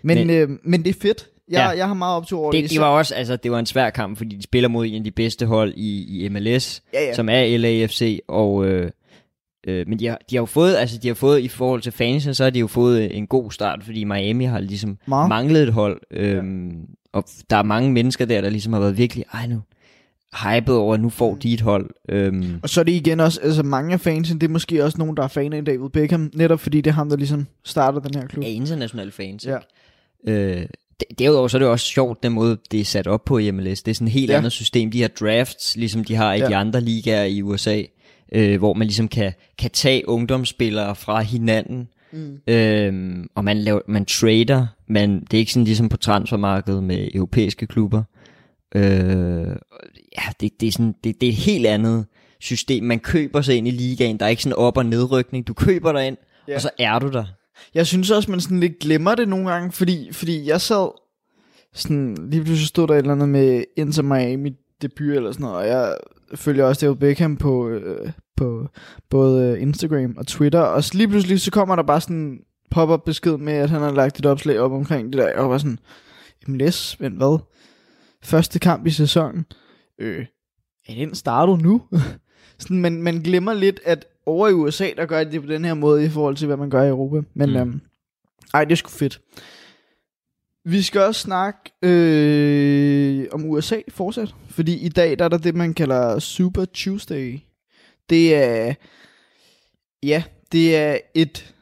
[0.02, 1.28] Men, Men- men, øh, men det er fedt.
[1.50, 1.68] Jeg, Ja.
[1.68, 2.62] jeg har meget optur over det.
[2.62, 4.94] Det, det var også, altså, det var en svær kamp, fordi de spiller mod en
[4.94, 7.14] af de bedste hold i, i MLS, ja, ja.
[7.14, 8.66] som er LAFC, og...
[8.66, 8.90] Øh,
[9.66, 11.92] øh, men de har, de har jo fået, altså de har fået i forhold til
[11.92, 15.28] fansene, så har de jo fået en god start, fordi Miami har ligesom Meget.
[15.28, 16.72] manglet et hold, øhm,
[17.12, 19.62] og der er mange mennesker der, der ligesom har været virkelig, ej nu,
[20.44, 21.90] hyped over, at nu får de et hold.
[22.08, 24.98] Øhm, Og så er det igen også, altså mange af fansen, det er måske også
[24.98, 28.00] nogen, der er fan af David Beckham, netop fordi det er ham, der ligesom starter
[28.00, 28.44] den her klub.
[28.44, 29.46] af internationale fans.
[29.46, 29.56] Ja.
[30.28, 30.60] ikke?
[30.60, 30.66] Øh,
[31.18, 33.82] derudover så er det også sjovt, den måde, det er sat op på i MLS.
[33.82, 34.36] Det er sådan et helt Ja.
[34.36, 34.90] andet system.
[34.90, 36.48] De her drafts, ligesom de har i Ja.
[36.48, 37.82] de andre ligaer i USA,
[38.32, 42.38] øh, hvor man ligesom kan, kan tage ungdomsspillere fra hinanden, Mm.
[42.48, 47.08] Øhm, og man, laver, man trader, men det er ikke sådan ligesom på transfermarkedet med
[47.14, 48.02] europæiske klubber.
[48.74, 49.46] Øh,
[50.18, 52.06] ja, det, det, er sådan, det, det er et helt andet
[52.40, 52.84] system.
[52.84, 55.46] Man køber sig ind i ligaen, der er ikke sådan op- og nedrykning.
[55.48, 56.16] Du køber dig ind,
[56.48, 56.54] Ja.
[56.54, 57.24] og så er du der.
[57.74, 60.88] Jeg synes også, man sådan lidt glemmer det nogle gange, fordi, fordi jeg sad
[61.74, 64.50] sådan, lige pludselig stod der et eller andet med Inter Miami
[64.82, 65.96] debut eller sådan noget, og jeg
[66.34, 68.68] følger også David Beckham på, øh, på
[69.10, 72.40] både øh, Instagram og Twitter, og så lige pludselig så kommer der bare sådan
[72.70, 75.50] pop-up besked med, at han har lagt et opslag op omkring det der, og jeg
[75.50, 75.78] var sådan,
[76.46, 77.38] MLS, men hvad?
[78.22, 79.46] Første kamp i sæsonen.
[80.00, 80.26] Øh,
[80.88, 81.82] er den startet nu?
[82.58, 85.64] sådan, man, man glemmer lidt, at over i USA, der gør de det på den
[85.64, 87.28] her måde i forhold til, hvad man gør i Europa.
[87.34, 87.56] Men Mm.
[87.56, 87.80] øhm,
[88.54, 89.20] ej, det er sgu fedt.
[90.64, 95.54] Vi skal også snakke øh, om USA fortsat, fordi i dag der er der det,
[95.54, 97.38] man kalder Super Tuesday.
[98.10, 98.74] Det er,
[100.02, 101.52] ja, det er et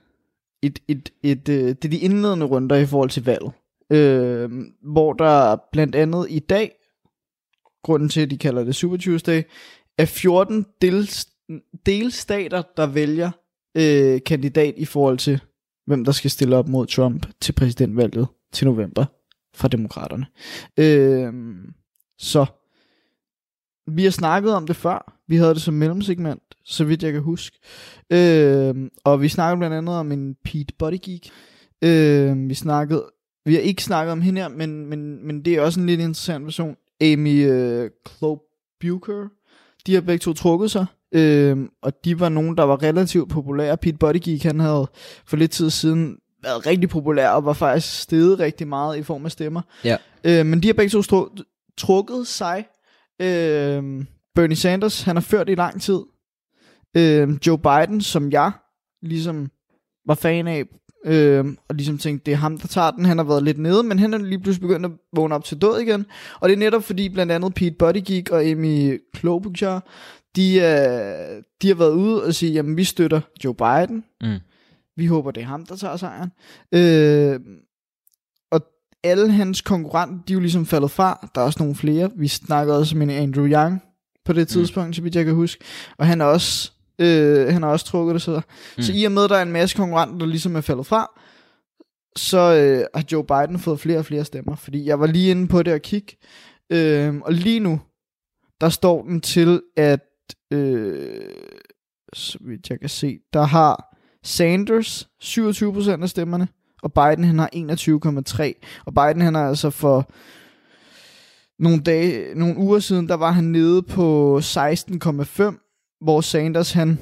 [0.62, 3.52] et, et, et, øh, det er de indledende runder i forhold til valget.
[3.90, 4.50] Øh,
[4.82, 6.72] hvor der blandt andet i dag,
[7.82, 9.42] grunden til, at de kalder det Super Tuesday,
[9.98, 11.10] er 14 del,
[11.86, 13.30] delstater, der vælger
[13.74, 15.40] øh, kandidat i forhold til,
[15.86, 19.04] hvem der skal stille op mod Trump til præsidentvalget til november
[19.54, 20.26] fra demokraterne.
[20.76, 21.32] Øh,
[22.18, 22.46] så
[23.86, 25.20] vi har snakket om det før.
[25.28, 27.58] Vi havde det som mellemsegment, så vidt jeg kan huske.
[28.10, 31.30] Øh, og vi snakkede blandt andet om en Pete Bodygeek.
[31.84, 33.10] Øh, vi snakkede,
[33.44, 36.00] vi har ikke snakket om hende her, men, men, men det er også en lidt
[36.00, 36.76] interessant person.
[37.00, 39.28] Amy øh, Klobuchar.
[39.86, 40.86] De har begge to trukket sig.
[41.14, 43.76] Øh, og de var nogen, der var relativt populære.
[43.76, 44.86] Pete Bodygeek, han havde
[45.26, 49.24] for lidt tid siden været rigtig populær og var faktisk steget rigtig meget i form
[49.24, 49.60] af stemmer.
[49.84, 49.96] Ja.
[50.24, 52.66] Øh, men de har begge to stru- trukket sig.
[53.20, 56.00] Øh, Bernie Sanders, han har ført i lang tid.
[56.96, 58.52] Øh, Joe Biden, som jeg
[59.02, 59.50] ligesom
[60.06, 60.64] var fan af,
[61.06, 63.04] øh, og ligesom tænkte, det er ham, der tager den.
[63.04, 65.62] Han har været lidt nede, men han er lige pludselig begyndt at vågne op til
[65.62, 66.06] død igen.
[66.40, 69.86] Og det er netop fordi blandt andet Pete Buttigieg og Amy Klobuchar,
[70.36, 74.04] de, øh, de har været ude og sige, jamen vi støtter Joe Biden.
[74.20, 74.38] Mm.
[74.96, 76.30] Vi håber, det er ham, der tager sejren.
[76.72, 77.40] Øh,
[78.50, 78.60] og
[79.04, 81.30] alle hans konkurrenter, de er jo ligesom faldet fra.
[81.34, 82.10] Der er også nogle flere.
[82.16, 83.82] Vi snakkede også med Andrew Yang
[84.24, 84.92] på det tidspunkt, mm.
[84.92, 85.64] så vidt jeg kan huske.
[85.98, 88.40] Og han er også, øh, han har også trukket det så.
[88.76, 88.82] Mm.
[88.82, 91.20] Så i og med, der er en masse konkurrenter, der ligesom er faldet fra,
[92.16, 94.56] så øh, har Joe Biden fået flere og flere stemmer.
[94.56, 96.16] Fordi jeg var lige inde på det og kigge.
[96.70, 97.80] Øh, og lige nu,
[98.60, 100.00] der står den til, at
[100.50, 101.20] øh,
[102.12, 106.48] så vidt jeg kan se, der har Sanders 27% af stemmerne,
[106.82, 108.82] og Biden han har 21,3.
[108.84, 110.10] Og Biden han er altså for
[111.58, 116.98] nogle dage, nogle uger siden, der var han nede på 16,5, hvor Sanders han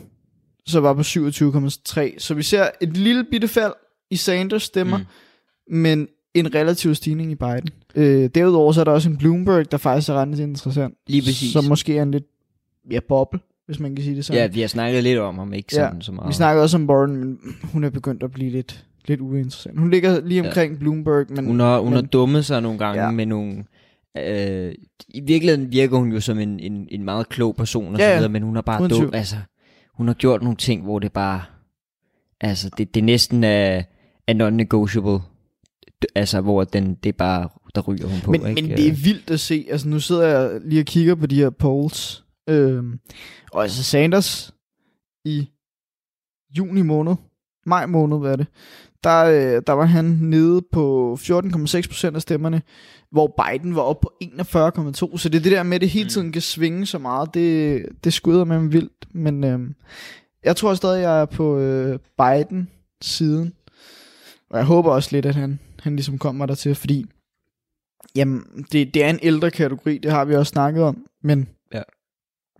[0.66, 2.18] så var på 27,3.
[2.18, 3.72] Så vi ser et lille bitte fald
[4.10, 5.04] i Sanders stemmer, mm.
[5.76, 7.68] men en relativ stigning i Biden.
[7.94, 10.94] Øh, derudover så er der også en Bloomberg, der faktisk er ret interessant.
[11.06, 11.52] Lige præcis.
[11.52, 12.26] Som måske er en lidt
[12.90, 14.40] ja, boble, hvis man kan sige det sådan.
[14.42, 16.28] Ja, vi har snakket lidt om ham, ikke sådan Ja, så meget.
[16.28, 17.38] Vi snakkede også om Warren, men
[17.72, 19.78] hun er begyndt at blive lidt, lidt uinteressant.
[19.78, 20.78] Hun ligger lige omkring ja.
[20.78, 21.46] Bloomberg, men...
[21.46, 23.10] Hun har, hun men, har dummet sig nogle gange Ja.
[23.10, 23.64] med nogle...
[24.18, 24.74] Øh,
[25.08, 28.16] I virkeligheden virker hun jo som en, en, en meget klog person og Ja, så
[28.16, 29.36] videre, men hun har bare dum, altså,
[29.94, 31.42] hun har gjort nogle ting, hvor det bare,
[32.40, 33.82] altså, det, det næsten er,
[34.26, 35.22] er non-negotiable,
[36.14, 38.62] altså, hvor den, det er bare, der ryger hun på, men, ikke?
[38.62, 39.66] men det er vildt at se.
[39.70, 42.24] Altså, nu sidder jeg lige og kigger på de her polls.
[42.52, 42.98] Øhm,
[43.52, 44.54] og altså Sanders
[45.24, 45.48] i
[46.58, 47.14] juni måned,
[47.66, 48.46] maj måned, hvad er det,
[49.04, 52.62] der, øh, der var han nede på 14,6% af stemmerne,
[53.10, 55.18] hvor Biden var oppe på 41,2%.
[55.18, 57.34] Så det er det der med, at det hele tiden kan svinge så meget.
[57.34, 59.08] Det, det med mig vildt.
[59.14, 59.74] Men øhm,
[60.44, 63.54] jeg tror stadig, jeg er på øh, Biden-siden.
[64.50, 67.06] Og jeg håber også lidt, at han, han ligesom kommer der til, fordi
[68.16, 71.48] Jamen, det, det er en ældre kategori, det har vi også snakket om, men.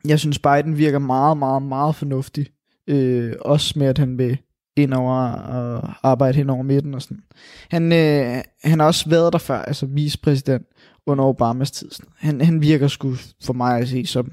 [0.08, 2.46] Jeg synes Biden virker meget, meget, meget fornuftig.
[2.86, 4.38] Øh, også med, at han vil
[4.76, 7.22] ind over og arbejde hen over midten og sådan.
[7.70, 10.66] Han, øh, han har også været der før, altså vicepræsident
[11.06, 11.90] under Obamas tid.
[11.90, 12.10] Sådan.
[12.18, 14.32] Han, han virker sgu for mig at se som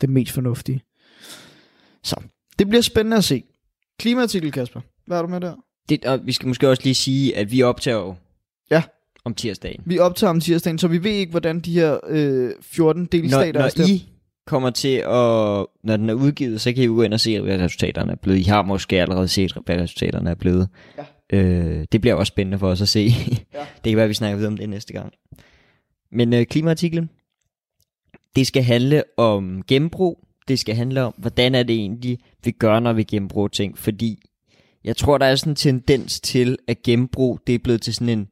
[0.00, 0.82] det mest fornuftige.
[2.02, 2.16] Så,
[2.58, 3.42] det bliver spændende at se.
[3.98, 4.80] Klimaartikel, Kasper.
[5.06, 5.54] Hvad er du med der?
[5.88, 8.14] det, og vi skal måske også lige sige, at vi optager jo
[8.70, 8.82] Ja.
[9.24, 9.82] om tirsdagen.
[9.86, 13.60] Vi optager om tirsdagen, så vi ved ikke, hvordan de her øh, 14 delstater Når,
[13.60, 13.88] er stemt.
[13.88, 14.11] når I
[14.46, 17.58] kommer til at, når den er udgivet, så kan I gå ind og se, hvad
[17.58, 18.38] resultaterne er blevet.
[18.38, 20.68] I har måske allerede set, hvad resultaterne er blevet.
[20.98, 21.04] Ja.
[21.38, 23.10] Øh, det bliver også spændende for os at se.
[23.54, 23.58] Ja.
[23.84, 25.12] det kan være, vi snakker videre om det næste gang.
[26.12, 27.10] Men øh, klimaartiklen,
[28.36, 30.24] det skal handle om genbrug.
[30.48, 33.78] Det skal handle om, hvordan er det egentlig, vi gør, når vi genbruger ting.
[33.78, 34.22] Fordi
[34.84, 38.08] jeg tror, der er sådan en tendens til, at genbrug, det er blevet til sådan
[38.08, 38.28] en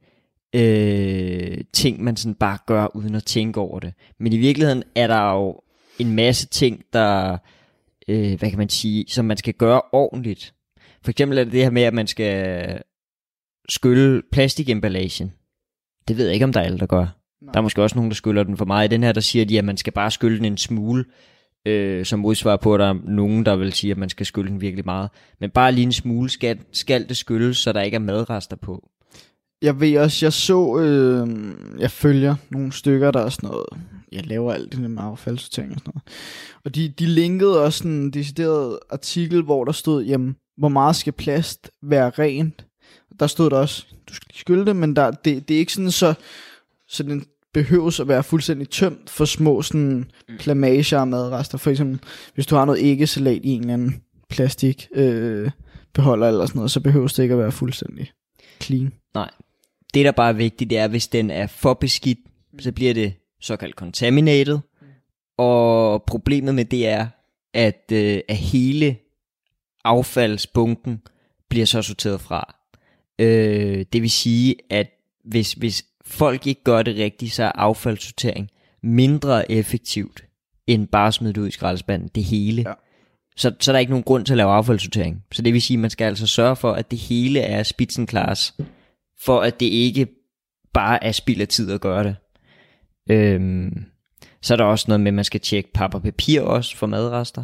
[0.61, 3.93] øh, ting, man sådan bare gør, uden at tænke over det.
[4.19, 5.61] Men i virkeligheden er der jo
[6.01, 7.37] en masse ting, der,
[8.07, 10.53] øh, hvad kan man sige, som man skal gøre ordentligt.
[11.03, 12.81] For eksempel er det det her med, at man skal
[13.69, 15.33] skylle plastikemballagen.
[16.07, 17.05] Det ved jeg ikke, om der er alle, der gør.
[17.41, 17.51] Nej.
[17.51, 18.87] Der er måske også nogen, der skyller den for meget.
[18.87, 21.05] I den her, der siger de, at man skal bare skylle den en smule,
[21.65, 24.51] øh, som modsvar på, at der er nogen, der vil sige, at man skal skylle
[24.51, 25.09] den virkelig meget.
[25.39, 28.89] Men bare lige en smule skal, skal det skylles, så der ikke er madrester på.
[29.61, 31.27] Jeg ved også, jeg så, øh,
[31.79, 33.65] jeg følger nogle stykker, der er sådan noget,
[34.11, 36.03] jeg laver alt det med affaldssortering og sådan noget.
[36.65, 40.95] Og de, de linkede også sådan en decideret artikel, hvor der stod, jamen, hvor meget
[40.95, 42.65] skal plast være rent?
[43.19, 45.91] Der stod der også, du skal skylde det, men der, det, det er ikke sådan
[45.91, 46.13] så,
[46.87, 51.57] så den behøves at være fuldstændig tømt for små sådan plamager og madrester.
[51.57, 51.99] For eksempel,
[52.33, 55.51] hvis du har noget æggesalat i en eller anden plastik øh,
[55.93, 58.11] beholder eller sådan noget, så behøver det ikke at være fuldstændig
[58.61, 58.93] clean.
[59.93, 62.19] Det, der bare er vigtigt, det er, hvis den er for beskidt,
[62.59, 64.59] så bliver det såkaldt contaminated.
[65.37, 67.07] Og problemet med det er,
[67.53, 68.97] at, øh, at hele
[69.83, 71.01] affaldsbunken
[71.49, 72.55] bliver så sorteret fra.
[73.19, 74.87] Øh, det vil sige, at
[75.25, 78.49] hvis, hvis folk ikke gør det rigtigt, så er affaldssortering
[78.83, 80.23] mindre effektivt,
[80.67, 82.63] end bare at smide det ud i skraldespanden, det hele.
[82.67, 82.73] Ja.
[83.35, 85.23] Så, så er der ikke nogen grund til at lave affaldssortering.
[85.31, 88.53] Så det vil sige, at man skal altså sørge for, at det hele er spitzenklasse,
[89.25, 90.07] for at det ikke
[90.73, 92.15] bare er spild af tid at gøre det.
[93.09, 93.85] Øhm,
[94.41, 96.87] så er der også noget med, at man skal tjekke pap og papir også for
[96.87, 97.43] madrester.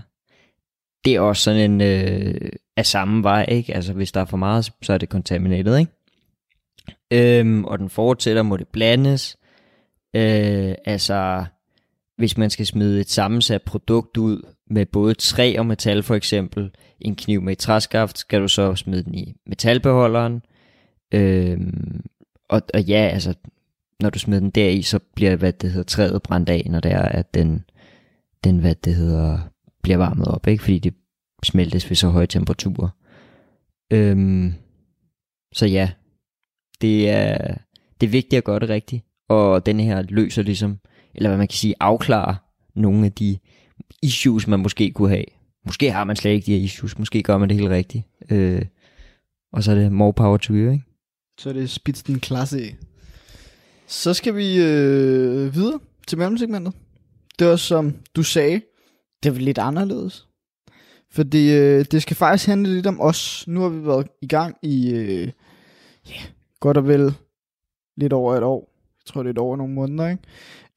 [1.05, 3.75] Det er også sådan en øh, af samme vej, ikke?
[3.75, 5.91] Altså hvis der er for meget, så er det contaminated, ikke?
[7.11, 9.37] Øhm, og den fortsætter, må det blandes.
[10.15, 11.45] Øh, altså,
[12.17, 16.71] hvis man skal smide et sammensat produkt ud med både træ og metal for eksempel,
[17.01, 20.41] en kniv med et træskaft, skal du så smide den i metalbeholderen.
[21.13, 21.59] Øh,
[22.49, 23.33] og, og ja, altså,
[24.01, 26.91] når du smider den deri, så bliver, hvad det hedder, træet brændt af, når det
[26.91, 27.63] er, at den,
[28.43, 29.39] den hvad det hedder,
[29.83, 30.63] bliver varmet op, ikke?
[30.63, 30.93] Fordi det
[31.43, 32.89] smeltes ved så høje temperaturer.
[33.93, 34.53] Øhm,
[35.53, 35.91] så ja,
[36.81, 37.55] det er,
[38.01, 40.79] det er vigtigt at gøre det rigtigt, og den her løser ligesom,
[41.15, 42.35] eller hvad man kan sige, afklarer
[42.75, 43.37] nogle af de
[44.03, 45.25] issues, man måske kunne have.
[45.65, 48.03] Måske har man slet ikke de her issues, måske gør man det helt rigtigt.
[48.29, 48.65] Øh,
[49.53, 50.83] og så er det more power to you, ikke?
[51.37, 52.75] Så er det Spitzenklasse.
[53.87, 56.73] Så skal vi øh, videre til mellemsegmentet.
[57.39, 58.61] Det var som du sagde,
[59.23, 60.27] det var lidt anderledes.
[61.11, 63.47] Fordi øh, det skal faktisk handle lidt om os.
[63.47, 65.31] Nu har vi været i gang i øh,
[66.09, 66.21] ja,
[66.59, 67.13] godt og vel
[67.97, 68.73] lidt over et år.
[68.99, 70.23] Jeg tror, det er et år og nogle måneder, ikke?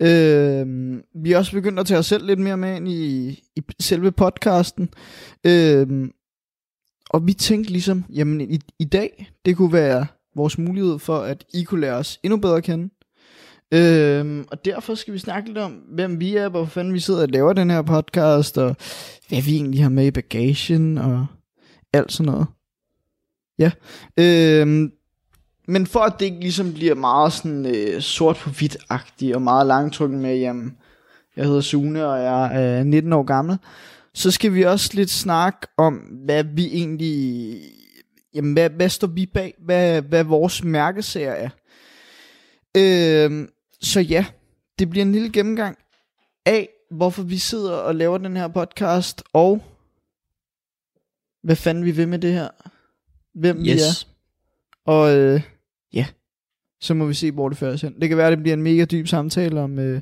[0.00, 3.62] Øh, vi er også begyndt at tage os selv lidt mere med ind i, i
[3.80, 4.90] selve podcasten.
[5.46, 6.08] Øh,
[7.10, 11.44] og vi tænkte ligesom, jamen i, i dag, det kunne være vores mulighed for, at
[11.54, 12.90] I kunne lære os endnu bedre at kende.
[13.72, 17.22] Øhm, og derfor skal vi snakke lidt om, hvem vi er, hvor fanden vi sidder
[17.22, 18.76] og laver den her podcast, og
[19.28, 21.26] hvad vi egentlig har med i bagagen, og
[21.92, 22.46] alt sådan noget.
[23.58, 23.70] Ja.
[24.16, 24.92] Øhm,
[25.68, 29.42] men for at det ikke ligesom bliver meget sådan øh, sort på hvidt agtigt og
[29.42, 30.76] meget langtrukken med, jamen,
[31.36, 33.58] jeg hedder Sune, og jeg er 19 år gammel,
[34.14, 37.56] så skal vi også lidt snakke om, hvad vi egentlig,
[38.34, 41.50] jamen, hvad, hvad står vi bag, hvad, hvad vores mærkesager er.
[42.76, 43.48] Øhm,
[43.80, 44.26] så ja,
[44.78, 45.78] det bliver en lille gennemgang
[46.46, 49.62] af, hvorfor vi sidder og laver den her podcast, og
[51.42, 52.48] hvad fanden vi vil med det her.
[53.34, 53.74] Hvem vi er.
[53.74, 54.08] Yes.
[54.86, 55.42] Og øh,
[55.92, 56.06] ja,
[56.80, 58.00] så må vi se, hvor det fører os hen.
[58.00, 60.00] Det kan være, at det bliver en mega dyb samtale om, øh,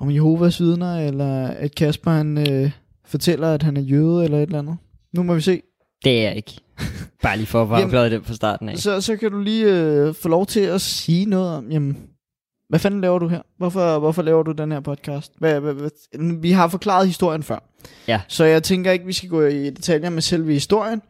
[0.00, 2.70] om Jehovas vidner, eller at Kasper han, øh,
[3.04, 4.76] fortæller, at han er jøde, eller et eller andet.
[5.12, 5.62] Nu må vi se.
[6.04, 6.60] Det er jeg ikke.
[7.22, 8.78] Bare lige for at afklare det fra starten af.
[8.78, 12.08] Så, så kan du lige øh, få lov til at sige noget om, jamen,
[12.68, 13.42] hvad fanden laver du her?
[13.58, 15.32] Hvorfor, hvorfor laver du den her podcast?
[15.38, 16.40] Hvad, hvad, hvad?
[16.40, 17.70] Vi har forklaret historien før.
[18.08, 18.20] Ja.
[18.28, 21.02] Så jeg tænker ikke, vi skal gå i detaljer med selve historien.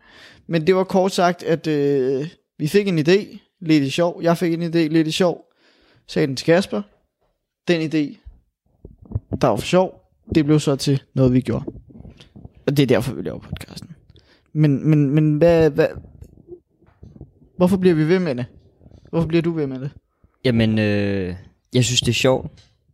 [0.46, 2.28] Men det var kort sagt, at øh,
[2.58, 4.22] vi fik en idé, lidt i sjov.
[4.22, 5.44] Jeg fik en idé, lidt i sjov.
[6.08, 6.82] Sagde den til Kasper.
[7.68, 8.18] Den idé,
[9.40, 10.00] der var for sjov,
[10.34, 11.64] det blev så til noget, vi gjorde.
[12.66, 13.93] Og det er derfor, vi laver podcasten.
[14.54, 15.86] Men, men, men hvad, hvad,
[17.56, 18.46] hvorfor bliver vi ved med det?
[19.10, 19.90] Hvorfor bliver du ved med det?
[20.44, 21.34] Jamen, øh,
[21.74, 22.50] jeg synes, det er sjovt.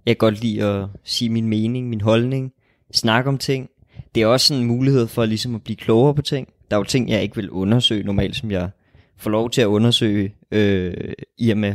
[0.06, 2.52] Jeg kan godt lide at sige min mening, min holdning,
[2.92, 3.68] snakke om ting.
[4.14, 6.48] Det er også en mulighed for ligesom at blive klogere på ting.
[6.70, 8.70] Der er jo ting, jeg ikke vil undersøge normalt, som jeg
[9.16, 10.94] får lov til at undersøge øh,
[11.38, 11.74] i og med,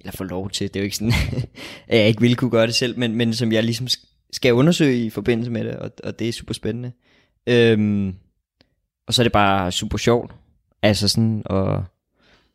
[0.00, 1.12] eller får lov til, det er jo ikke sådan,
[1.88, 3.88] at jeg ikke ville kunne gøre det selv, men, men som jeg ligesom
[4.32, 6.92] skal undersøge i forbindelse med det, og, og det er super spændende.
[7.46, 8.14] Øhm,
[9.06, 10.34] og så er det bare super sjovt,
[10.82, 11.80] altså sådan at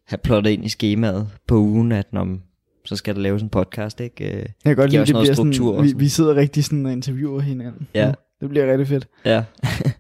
[0.08, 2.38] have plottet ind i skemaet på ugen, at når,
[2.86, 4.26] så skal der laves en podcast, ikke?
[4.26, 6.00] Øh, Jeg kan godt lide, det bliver struktur sådan, og vi, sådan.
[6.00, 7.88] vi sidder rigtig sådan og interviewer hinanden.
[7.94, 8.14] Ja.
[8.42, 9.08] Det bliver rigtig fedt.
[9.26, 9.44] Ja.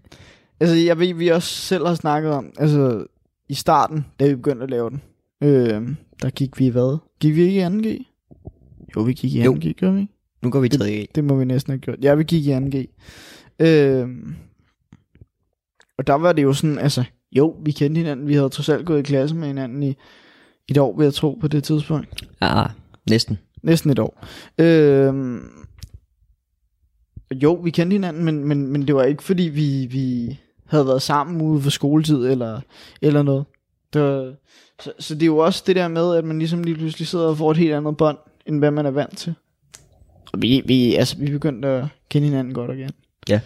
[0.59, 3.05] Altså, jeg ved, vi også selv har snakket om, altså,
[3.49, 5.01] i starten, da vi begyndte at lave den,
[5.43, 5.87] øh,
[6.21, 6.97] der gik vi i hvad?
[7.19, 8.03] Gik vi ikke i 2G?
[8.95, 9.53] Jo, vi gik i Jo.
[9.53, 10.13] 2G, gør vi ikke?
[10.43, 11.05] Nu går vi til 3G.
[11.15, 11.97] Det må vi næsten have gjort.
[12.01, 12.85] Ja, vi gik i 2G.
[13.65, 14.09] Øh,
[15.97, 18.27] og der var det jo sådan, altså, jo, vi kendte hinanden.
[18.27, 19.95] Vi havde trods alt gået i klasse med hinanden i
[20.67, 22.23] et år, vil jeg tro, på det tidspunkt.
[22.41, 22.63] Ja,
[23.09, 23.37] næsten.
[23.63, 24.25] Næsten et år.
[24.57, 25.41] Øh,
[27.35, 31.01] jo, vi kendte hinanden, men, men, men det var ikke fordi, vi, vi havde været
[31.01, 32.61] sammen ude for skoletid eller,
[33.01, 33.45] eller noget.
[33.93, 34.33] Det var,
[34.81, 37.27] så, så det er jo også det der med, at man ligesom lige pludselig sidder
[37.27, 39.35] og får et helt andet bånd, end hvad man er vant til.
[40.33, 42.91] Og vi, vi, altså, vi begyndte at kende hinanden godt igen.
[43.29, 43.39] Ja.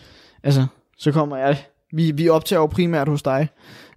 [0.44, 0.66] Altså,
[0.98, 1.58] så kommer jeg
[1.94, 3.48] Vi, vi optager jo primært hos dig.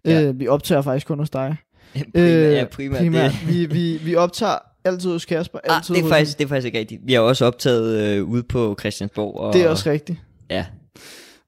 [0.05, 0.23] Ja.
[0.23, 1.57] Øh, vi optager faktisk kun hos dig.
[2.15, 3.31] primært, ja, primært, primært.
[3.31, 3.49] Det.
[3.49, 5.59] Vi, vi, vi optager altid hos Kasper.
[5.65, 7.01] Ah, Altid det, er faktisk, det er faktisk ikke rigtigt.
[7.05, 9.37] Vi har også optaget øh, ude på Christiansborg.
[9.41, 10.19] Og, Det er også rigtigt.
[10.51, 10.67] Ja,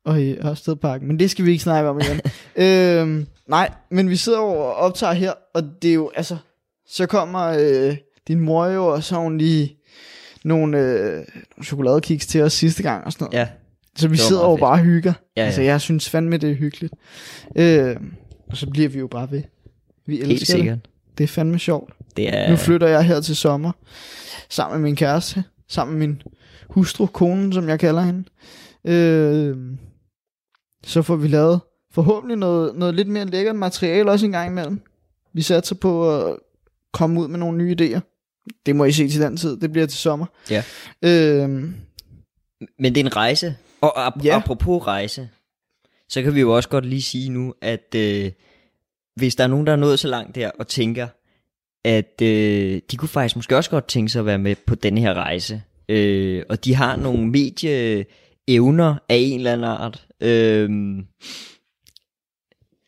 [0.05, 1.09] Og i Ørstedparken.
[1.09, 2.21] Men det skal vi ikke snakke om igen.
[2.65, 6.37] øhm, nej, men vi sidder jo og optager her, og det er jo, altså,
[6.89, 7.97] så kommer øh,
[8.29, 9.77] din mor jo, og så har hun lige
[10.45, 13.39] nogle, øh, nogle chokoladekiks til os sidste gang og sådan noget.
[13.39, 13.49] ja,
[13.97, 15.13] så vi det sidder jo bare og hygger.
[15.37, 15.67] Ja, Altså, ja.
[15.67, 16.95] jeg synes fandme, det er hyggeligt.
[17.57, 17.97] Øh,
[18.51, 19.43] og så bliver vi jo bare ved.
[20.07, 20.49] Vi elsker helt det.
[20.49, 20.79] sikkert.
[21.19, 21.93] Det er fandme sjovt.
[22.17, 23.73] Det er, Nu flytter jeg her til sommer,
[24.51, 26.23] sammen med min kæreste, sammen med min
[26.71, 28.25] hustru, konen, som jeg kalder hende.
[28.85, 29.57] Øh,
[30.87, 31.61] så får vi lavet
[31.93, 34.81] forhåbentlig noget, noget lidt mere lækkert materiale også en gang imellem.
[35.33, 36.37] Vi satser på at
[36.93, 38.01] komme ud med nogle nye idéer.
[38.67, 39.57] Det må I se til den tid.
[39.57, 40.27] Det bliver til sommer.
[40.51, 40.63] Ja.
[41.03, 41.49] Øh,
[42.79, 43.57] Men det er en rejse.
[43.81, 44.37] Og ap- Ja.
[44.37, 45.29] apropos rejse,
[46.09, 48.31] så kan vi jo også godt lige sige nu, at øh,
[49.17, 51.07] hvis der er nogen, der er nået så langt der og tænker,
[51.85, 55.01] at øh, de kunne faktisk måske også godt tænke sig at være med på denne
[55.01, 60.71] her rejse, øh, og de har nogle medieevner af en eller anden art, øh,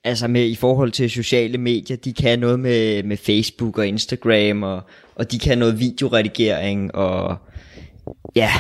[0.05, 4.63] altså med i forhold til sociale medier, de kan noget med, med Facebook og Instagram,
[4.63, 4.83] og,
[5.15, 7.37] og de kan noget videoredigering, og
[8.37, 8.51] ja,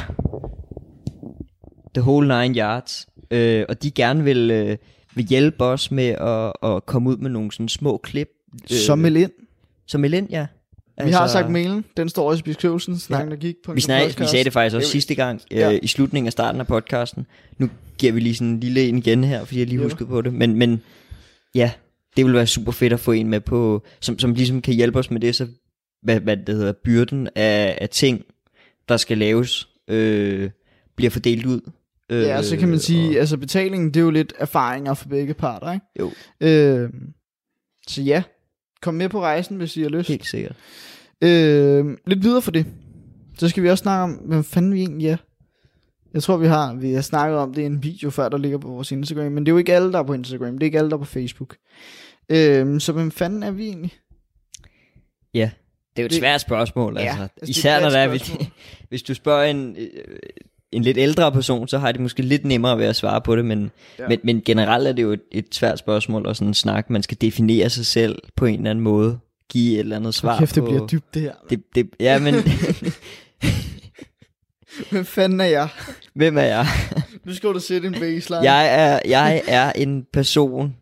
[1.99, 3.07] the whole nine yards.
[3.30, 4.76] Øh, og de gerne vil, øh,
[5.14, 8.28] vil hjælpe os med at, at komme ud med nogle sådan små klip.
[8.72, 9.30] Øh, så meld ind.
[9.86, 10.46] Som meld ind, ja.
[11.05, 11.84] Vi har sagt mailen.
[11.96, 12.99] Den står også i beskrivelsen.
[12.99, 15.78] Snakken, der gik på vi, snak, vi sagde det faktisk også sidste gang, øh, Ja.
[15.82, 17.26] i slutningen af starten af podcasten.
[17.59, 20.22] Nu giver vi lige sådan en lille en igen her, fordi jeg lige huskede på
[20.22, 20.34] det.
[20.34, 20.82] Men, men
[21.55, 21.70] ja,
[22.16, 24.99] det vil være super fedt at få en med på, som, som ligesom kan hjælpe
[24.99, 25.46] os med det, så
[26.03, 28.24] hvad, hvad det hedder, byrden af, af ting,
[28.88, 30.51] der skal laves, øh,
[30.96, 31.61] bliver fordelt ud.
[32.11, 35.09] Øh, Ja, så kan man sige, og- altså betalingen, det er jo lidt erfaringer for
[35.09, 35.87] begge parter, ikke?
[36.01, 36.11] Jo.
[36.41, 36.91] Øh,
[37.89, 38.23] så ja,
[38.83, 40.09] kom med på rejsen, hvis I har lyst.
[40.09, 40.57] Helt sikkert.
[41.25, 42.67] Øh, lidt videre for det.
[43.39, 45.17] Så skal vi også snakke om, hvem fanden vi egentlig er.
[46.15, 48.59] Jeg tror, vi har, vi har snakket om det i en video før, der ligger
[48.59, 50.65] på vores Instagram, men det er jo ikke alle, der er på Instagram, det er
[50.67, 51.57] ikke alle, der er på Facebook.
[52.29, 53.93] Øh, så hvem fanden er vi egentlig?
[55.35, 55.51] Ja,
[55.97, 57.23] det er jo et Det- svært spørgsmål, Ja, altså.
[57.23, 58.33] altså, det er Især et når der er, hvis,
[58.89, 59.89] hvis du spørger en, øh,
[60.73, 63.45] en lidt ældre person, så har de måske lidt nemmere ved at svare på det,
[63.45, 64.09] men, Ja.
[64.09, 66.91] men, men generelt er det jo et, et svært spørgsmål og sådan en snak.
[66.91, 69.19] Man skal definere sig selv på en eller anden måde,
[69.51, 70.69] give et eller andet svar kæft, det på.
[70.69, 71.33] bliver dybt det her.
[71.51, 72.35] Det, det, ja, men
[74.91, 75.69] Hvem fanden er jeg?
[76.14, 76.66] hvem er jeg?
[77.27, 78.53] Nu skal du sætte en baseline.
[78.53, 80.77] Jeg er, jeg er en person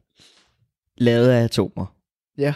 [0.98, 1.86] lavet af atomer.
[2.38, 2.54] Ja.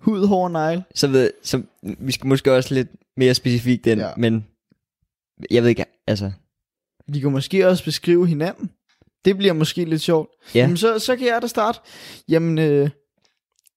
[0.00, 0.84] Hud, hår, negle.
[0.94, 4.08] Så, ved, så vi skal måske også lidt mere specifikt den, ja.
[4.16, 4.46] men
[5.50, 6.32] jeg ved ikke, altså,
[7.08, 8.70] Vi kan måske også beskrive hinanden.
[9.24, 10.28] Det bliver måske lidt sjovt.
[10.54, 10.60] Ja.
[10.60, 11.78] Jamen, så, så kan jeg da starte.
[12.28, 12.90] Jamen, øh,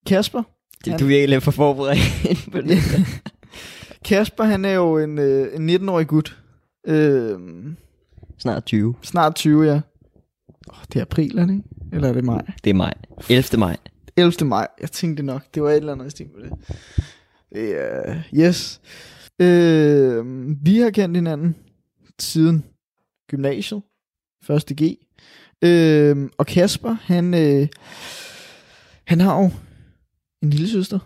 [0.06, 0.44] Kasper.
[0.86, 2.78] det, Han- du virker lidt for forberedt på det.
[4.06, 6.38] Kasper, han er jo en, øh, en 19-årig gut.
[6.88, 7.40] Øh,
[8.40, 8.96] Snart 20.
[9.02, 9.82] snart 20, ja.
[10.68, 11.64] Oh, det er april, er det ikke?
[11.94, 12.42] Eller er det maj?
[12.64, 12.94] Det er maj.
[13.30, 13.60] 11.
[13.60, 13.78] maj.
[14.18, 14.46] 11.
[14.48, 14.68] maj.
[14.82, 16.52] Jeg tænkte nok, det var et eller andet stil med det.
[17.54, 18.82] Det er, yes.
[19.42, 20.26] Øh,
[20.66, 21.56] vi har kendt hinanden
[22.20, 22.66] siden
[23.30, 23.82] gymnasiet.
[24.44, 24.98] Første G.
[25.64, 27.68] Øh, og Kasper, han, øh,
[29.08, 29.50] han har jo
[30.44, 31.00] en lille søster.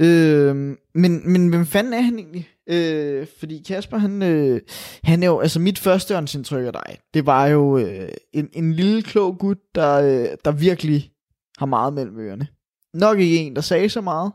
[0.00, 0.56] Øh,
[0.94, 2.48] men, men hvem fanden er han egentlig?
[2.66, 4.60] Øh, fordi Kasper, han, øh,
[5.04, 9.02] han er jo, altså mit førstehåndsindtryk af dig, det var jo øh, en, en lille
[9.02, 11.10] klog gut, der, øh, der virkelig
[11.58, 12.46] har meget mellem ørerne.
[12.94, 14.32] Nok ikke en, der sagde så meget.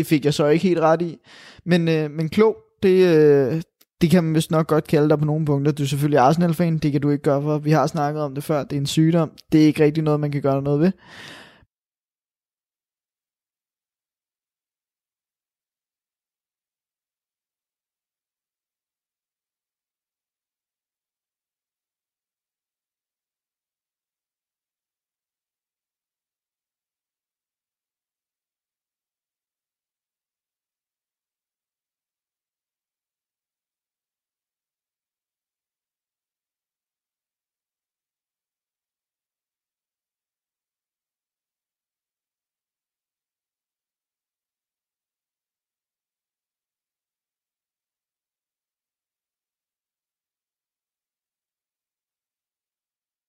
[0.00, 1.18] Det fik jeg så ikke helt ret i.
[1.64, 3.62] Men, øh, men klog, det, øh,
[4.00, 5.72] det kan man vist nok godt kalde dig på nogle punkter.
[5.72, 7.58] Du er selvfølgelig Arsenal-fan, det kan du ikke gøre for.
[7.58, 9.30] Vi har snakket om det før, det er en sygdom.
[9.52, 10.92] Det er ikke rigtig noget, man kan gøre noget ved.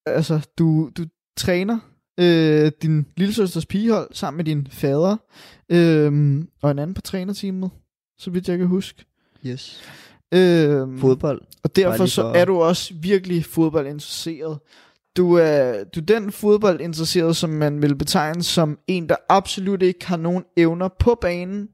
[0.06, 1.06] Altså, du, du
[1.38, 1.80] træner
[2.20, 5.18] øh, din lillesøsters pigehold sammen med din fader
[5.70, 7.72] øh, og en anden på trænerteamet,
[8.18, 9.06] så vidt jeg kan huske.
[9.46, 9.82] Yes.
[10.34, 11.42] Øh, Fodbold.
[11.64, 14.60] Og derfor så er du også virkelig fodboldinteresseret.
[15.18, 20.08] du er, du er den fodboldinteresseret, som man vil betegne som en, der absolut ikke
[20.08, 21.70] har nogen evner på banen,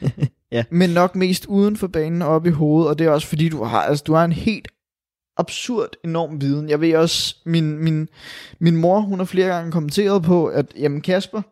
[0.52, 0.64] Ja.
[0.70, 3.48] men nok mest uden for banen og op i hovedet, og det er også fordi,
[3.48, 4.68] du har, altså, du har en helt
[5.36, 6.68] absurd enorm viden.
[6.68, 8.08] Jeg ved også, min, min,
[8.58, 11.42] min mor, hun har flere gange kommenteret på, at jamen Kasper,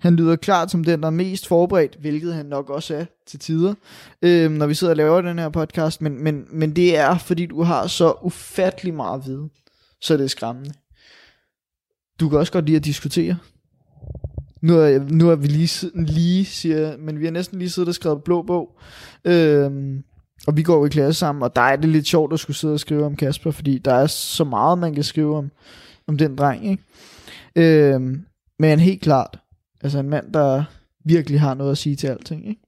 [0.00, 3.38] han lyder klart som den, der er mest forberedt, hvilket han nok også er til
[3.38, 3.74] tider,
[4.22, 7.46] øh, når vi sidder og laver den her podcast, men, men, men det er, fordi
[7.46, 9.50] du har så ufattelig meget viden,
[10.00, 10.74] så det er skræmmende.
[12.20, 13.38] Du kan også godt lide at diskutere.
[14.62, 17.94] Nu er, nu er vi lige, lige siger, men vi har næsten lige siddet og
[17.94, 18.78] skrevet blå bog,
[19.24, 19.70] øh,
[20.46, 22.74] og vi går i klasse sammen, og der er det lidt sjovt at skulle sidde
[22.74, 25.50] og skrive om Kasper, fordi der er så meget, man kan skrive om,
[26.06, 26.82] om den dreng, ikke?
[27.56, 28.00] Øh,
[28.58, 29.38] men helt klart,
[29.82, 30.64] altså en mand, der
[31.04, 32.60] virkelig har noget at sige til alting, ikke?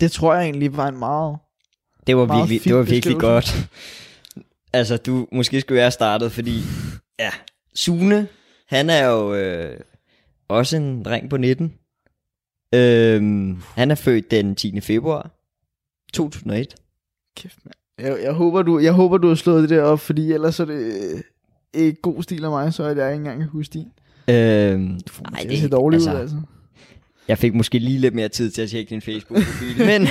[0.00, 1.36] Det tror jeg egentlig var en meget...
[2.06, 3.70] Det var Meget virkelig, det var virkelig godt.
[4.72, 6.60] altså, du, måske skulle jeg have startet, fordi,
[7.18, 7.30] ja,
[7.74, 8.28] Sune,
[8.68, 9.80] han er jo øh,
[10.48, 11.74] også en dreng på 19.
[12.74, 14.80] Øhm, han er født den 10.
[14.80, 15.30] februar
[16.12, 16.74] 2001.
[17.36, 17.74] Kæft, mand.
[18.08, 20.64] Jeg, jeg, håber, du, jeg håber, du har slået det der op, fordi ellers er
[20.64, 21.20] det øh,
[21.74, 23.86] ikke god stil af mig, så at jeg ikke engang kan huske din.
[24.28, 26.36] Øhm, Ej, nej, det ser dårligt altså, ud, altså.
[27.28, 30.08] Jeg fik måske lige lidt mere tid til at tjekke din Facebook-profil, men,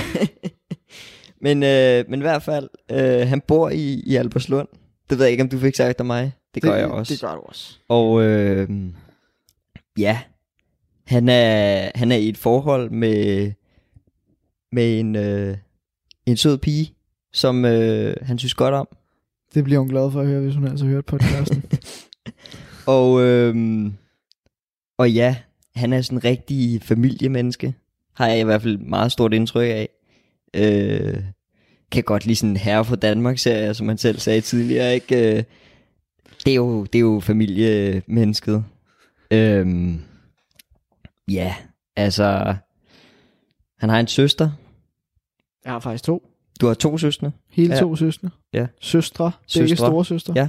[1.40, 4.68] men, øh, men i hvert fald, øh, han bor i, i Alberslund.
[5.10, 6.32] Det ved jeg ikke, om du fik sagt af mig.
[6.54, 7.14] Det gør jeg også.
[7.14, 7.78] Det gør du også.
[7.88, 8.68] Og øh,
[9.98, 10.20] ja,
[11.06, 13.52] han er, han er i et forhold med,
[14.72, 15.56] med en, øh,
[16.30, 16.94] en sød pige,
[17.32, 18.88] som øh, han synes godt om.
[19.54, 21.64] Det bliver hun glad for at høre, hvis hun altså har hørt podcasten.
[22.86, 23.86] Og, øh,
[24.98, 25.36] og ja,
[25.74, 27.74] han er sådan en rigtig familiemenneske,
[28.14, 29.88] har jeg i hvert fald meget stort indtryk af.
[30.54, 31.22] Øh,
[31.92, 35.36] kan godt lide sådan en herre for Danmark serie, som han selv sagde tidligere, ikke?
[35.36, 35.44] Øh,
[36.44, 38.64] det er jo, det er jo familiemennesket.
[39.30, 40.00] Øhm,
[41.28, 41.54] ja,
[41.96, 42.54] altså,
[43.78, 44.50] han har en søster.
[45.64, 46.26] Jeg har faktisk to.
[46.60, 47.32] Du har to søstre.
[47.50, 47.80] Hele Ja.
[47.80, 48.30] to søstre.
[48.52, 48.66] Ja.
[48.80, 49.32] Søstre.
[49.54, 49.86] Begge Søstre.
[49.86, 50.34] store søstre.
[50.36, 50.48] Ja.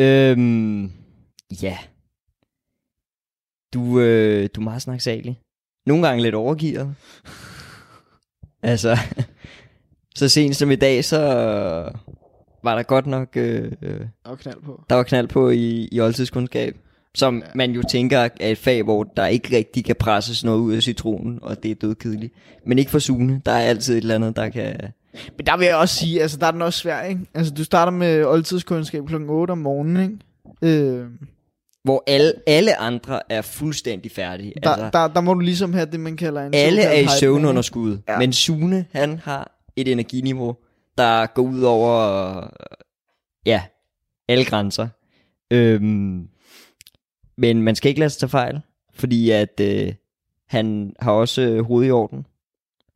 [0.00, 0.92] Øhm,
[1.62, 1.78] ja.
[3.74, 5.40] Du, øh, du er meget snaksalig.
[5.86, 6.94] Nogle gange lidt overgivet.
[8.62, 8.96] altså,
[10.14, 11.18] så sent som i dag, så
[12.62, 14.84] var der godt nok, øh, øh, Og knald på.
[14.90, 16.76] der var knald på i, i oldtidskundskab.
[17.14, 17.50] Som ja.
[17.54, 20.82] man jo tænker er et fag, hvor der ikke rigtig kan presses noget ud af
[20.82, 22.34] citronen, og det er dødkedeligt.
[22.66, 23.42] Men ikke for Sune.
[23.46, 24.76] Der er altid et eller andet, der kan...
[25.36, 27.20] Men der vil jeg også sige, altså der er den også svær, ikke?
[27.34, 29.14] Altså du starter med oldtidskundskab kl.
[29.14, 30.20] 8 om morgenen,
[30.62, 30.78] ikke?
[30.78, 31.06] Øh,
[31.84, 34.52] Hvor alle, alle andre er fuldstændig færdige.
[34.62, 37.06] der, altså, der, der må du ligesom have det, man kalder en alle er i
[37.20, 37.98] søvnunderskud.
[38.08, 38.18] Ja.
[38.18, 40.56] Men Sune, han har et energiniveau,
[40.98, 42.54] der går ud over...
[43.46, 43.62] Ja,
[44.28, 44.88] alle grænser.
[45.50, 46.28] Øhm,
[47.40, 48.60] men man skal ikke lade sig tage fejl,
[48.94, 49.94] fordi at øh,
[50.46, 52.26] han har også øh, hovedet i orden.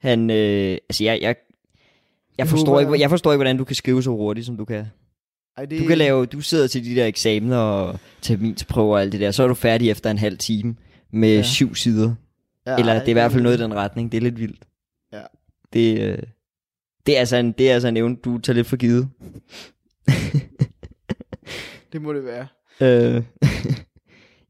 [0.00, 1.36] Han, øh, altså jeg, jeg,
[2.38, 3.10] jeg, forstår ikke, jeg.
[3.10, 4.86] forstår ikke, hvordan du kan skrive så hurtigt, som du kan.
[5.56, 9.12] Ej, det, Du kan lave, du sidder til de der eksamener og terminsprøver og alt
[9.12, 10.76] det der, så er du færdig efter en halv time
[11.12, 11.42] med Ja.
[11.42, 12.14] syv sider.
[12.66, 14.12] ja, Eller det er i hvert fald noget i den retning.
[14.12, 14.64] Det er lidt vildt.
[15.12, 15.22] Ja.
[15.72, 16.18] Det, øh,
[17.06, 19.08] det, er altså en, det er altså en evne, du tager lidt for givet.
[21.92, 22.46] Det må det være.
[22.80, 23.22] øh,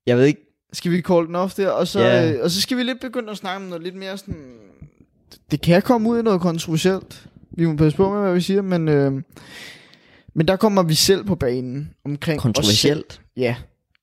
[0.07, 0.41] jeg ved ikke.
[0.73, 2.33] Skal vi call den off der, og så, Ja.
[2.33, 4.59] øh, og så skal vi lidt begynde at snakke om noget lidt mere sådan...
[5.51, 7.29] Det kan komme ud i noget kontroversielt.
[7.51, 8.89] Vi må passe på med, hvad vi siger, men...
[8.89, 9.13] Øh,
[10.37, 12.55] men der kommer vi selv på banen omkring os selv.
[12.55, 13.21] Kontroversielt.
[13.37, 13.57] Ja.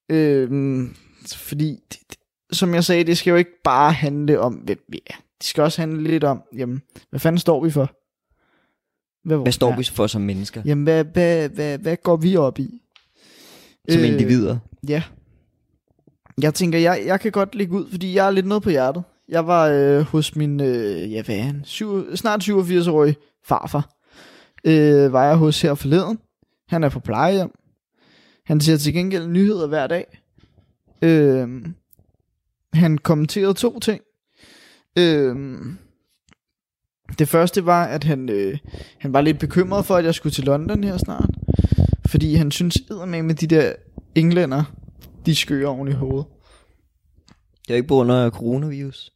[0.10, 0.96] Øhm,
[1.36, 2.18] fordi, det, det,
[2.58, 5.14] som jeg sagde, det skal jo ikke bare handle om, hvem vi er.
[5.38, 7.92] Det skal også handle lidt om, jamen, hvad fanden står vi for?
[9.28, 10.62] Hvad, Hvad står vi for som mennesker?
[10.66, 12.82] Jamen, hvad, hvad, hvad, hvad går vi op i?
[13.90, 14.58] Som Øh, individer?
[14.88, 15.04] Ja.
[16.42, 19.04] Jeg tænker, jeg, jeg kan godt ligge ud, fordi jeg er lidt noget på hjertet.
[19.30, 23.16] Jeg var øh, hos min, øh, ja hvad er han, syv, snart 87-årig
[23.46, 23.90] farfar.
[24.66, 26.20] Øh, var jeg hos her forleden.
[26.68, 27.52] Han er på plejehjem.
[28.46, 30.20] Han ser til gengæld nyheder hver dag.
[31.02, 31.66] Øh,
[32.74, 34.02] han kommenterede to ting.
[34.98, 35.36] Øh,
[37.20, 38.58] det første var, at han, øh,
[39.00, 41.30] han var lidt bekymret for, at jeg skulle til London her snart.
[42.06, 42.78] Fordi han synes
[43.08, 43.74] med med de der
[44.16, 44.64] englænder,
[45.26, 46.26] de skører oven i hovedet.
[47.68, 49.12] Det er ikke på grund af coronavirus.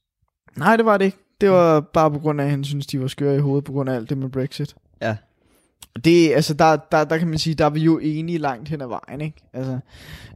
[0.55, 1.17] Nej, det var det ikke.
[1.41, 3.71] Det var bare på grund af, at han synes, de var skøre i hovedet på
[3.71, 4.75] grund af alt det med Brexit.
[5.01, 5.17] Ja.
[6.05, 8.81] Det, altså, der, der, der kan man sige, der er vi jo enige langt hen
[8.81, 9.37] ad vejen, ikke?
[9.53, 9.79] Altså,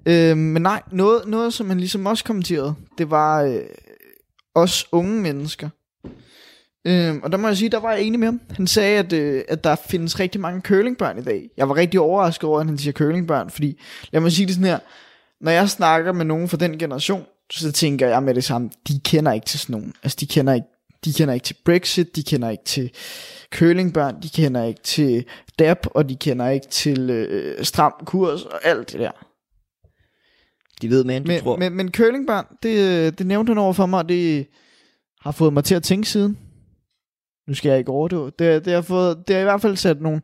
[0.05, 3.61] øh, men nej, noget, noget, som han ligesom også kommenterede, det var øh,
[4.55, 5.69] os unge mennesker.
[6.85, 8.41] Øhm, og der må jeg sige, der var jeg enig med ham.
[8.49, 11.49] Han sagde, at, øh, at der findes rigtig mange curlingbørn i dag.
[11.57, 13.79] Jeg var rigtig overrasket over, at han siger curlingbørn, fordi
[14.11, 14.79] lad mig sige det sådan her.
[15.41, 18.99] Når jeg snakker med nogen fra den generation, så tænker jeg med det samme, de
[19.05, 19.93] kender ikke til sådan nogen.
[20.03, 20.67] Altså, de kender ikke,
[21.05, 22.91] de kender ikke til Brexit, de kender ikke til
[23.51, 25.25] curlingbørn, de kender ikke til
[25.59, 29.11] DAP, og de kender ikke til øh, stram kurs og alt det der.
[30.81, 31.57] De ved mere, end du Men, tror.
[31.57, 34.47] men, men curlingbørn, det, det nævnte han over for mig, og det
[35.21, 36.37] har fået mig til at tænke siden.
[37.47, 38.29] Nu skal jeg ikke overdå.
[38.29, 40.21] Det, det, har, fået, det har i hvert fald sat nogle,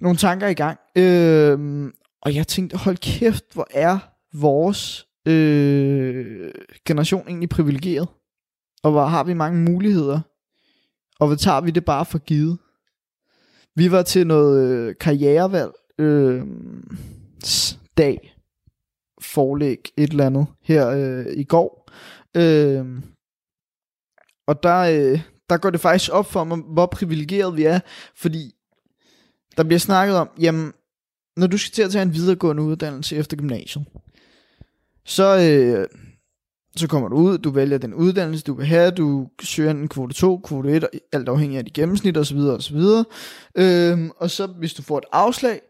[0.00, 0.78] nogle tanker i gang.
[0.96, 1.92] Øhm,
[2.26, 3.98] og jeg tænkte, hold kæft, hvor er
[4.32, 6.52] vores øh,
[6.84, 8.08] generation egentlig privilegeret?
[8.82, 10.20] Og hvor har vi mange muligheder?
[11.20, 12.58] Og hvor tager vi det bare for givet?
[13.74, 16.42] Vi var til noget øh, karrierevalg øh,
[17.96, 18.36] dag
[19.20, 21.90] forlæg et eller andet her øh, i går.
[22.36, 23.02] Øh,
[24.46, 25.20] og der, øh,
[25.50, 27.80] der går det faktisk op for mig, hvor privilegeret vi er,
[28.16, 28.54] fordi
[29.56, 30.72] der bliver snakket om, jamen,
[31.36, 33.84] når du skal til at tage en videregående uddannelse efter gymnasiet,
[35.04, 35.88] så, øh,
[36.76, 40.14] så kommer du ud, du vælger den uddannelse, du vil have, du søger en kvote
[40.14, 42.38] 2, kvote 1, alt afhængig af dit gennemsnit osv.
[42.38, 42.80] osv.
[43.56, 45.60] Øh, og så hvis du får et afslag,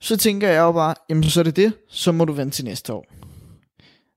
[0.00, 2.64] så tænker jeg jo bare, jamen så er det det, så må du vente til
[2.64, 3.06] næste år.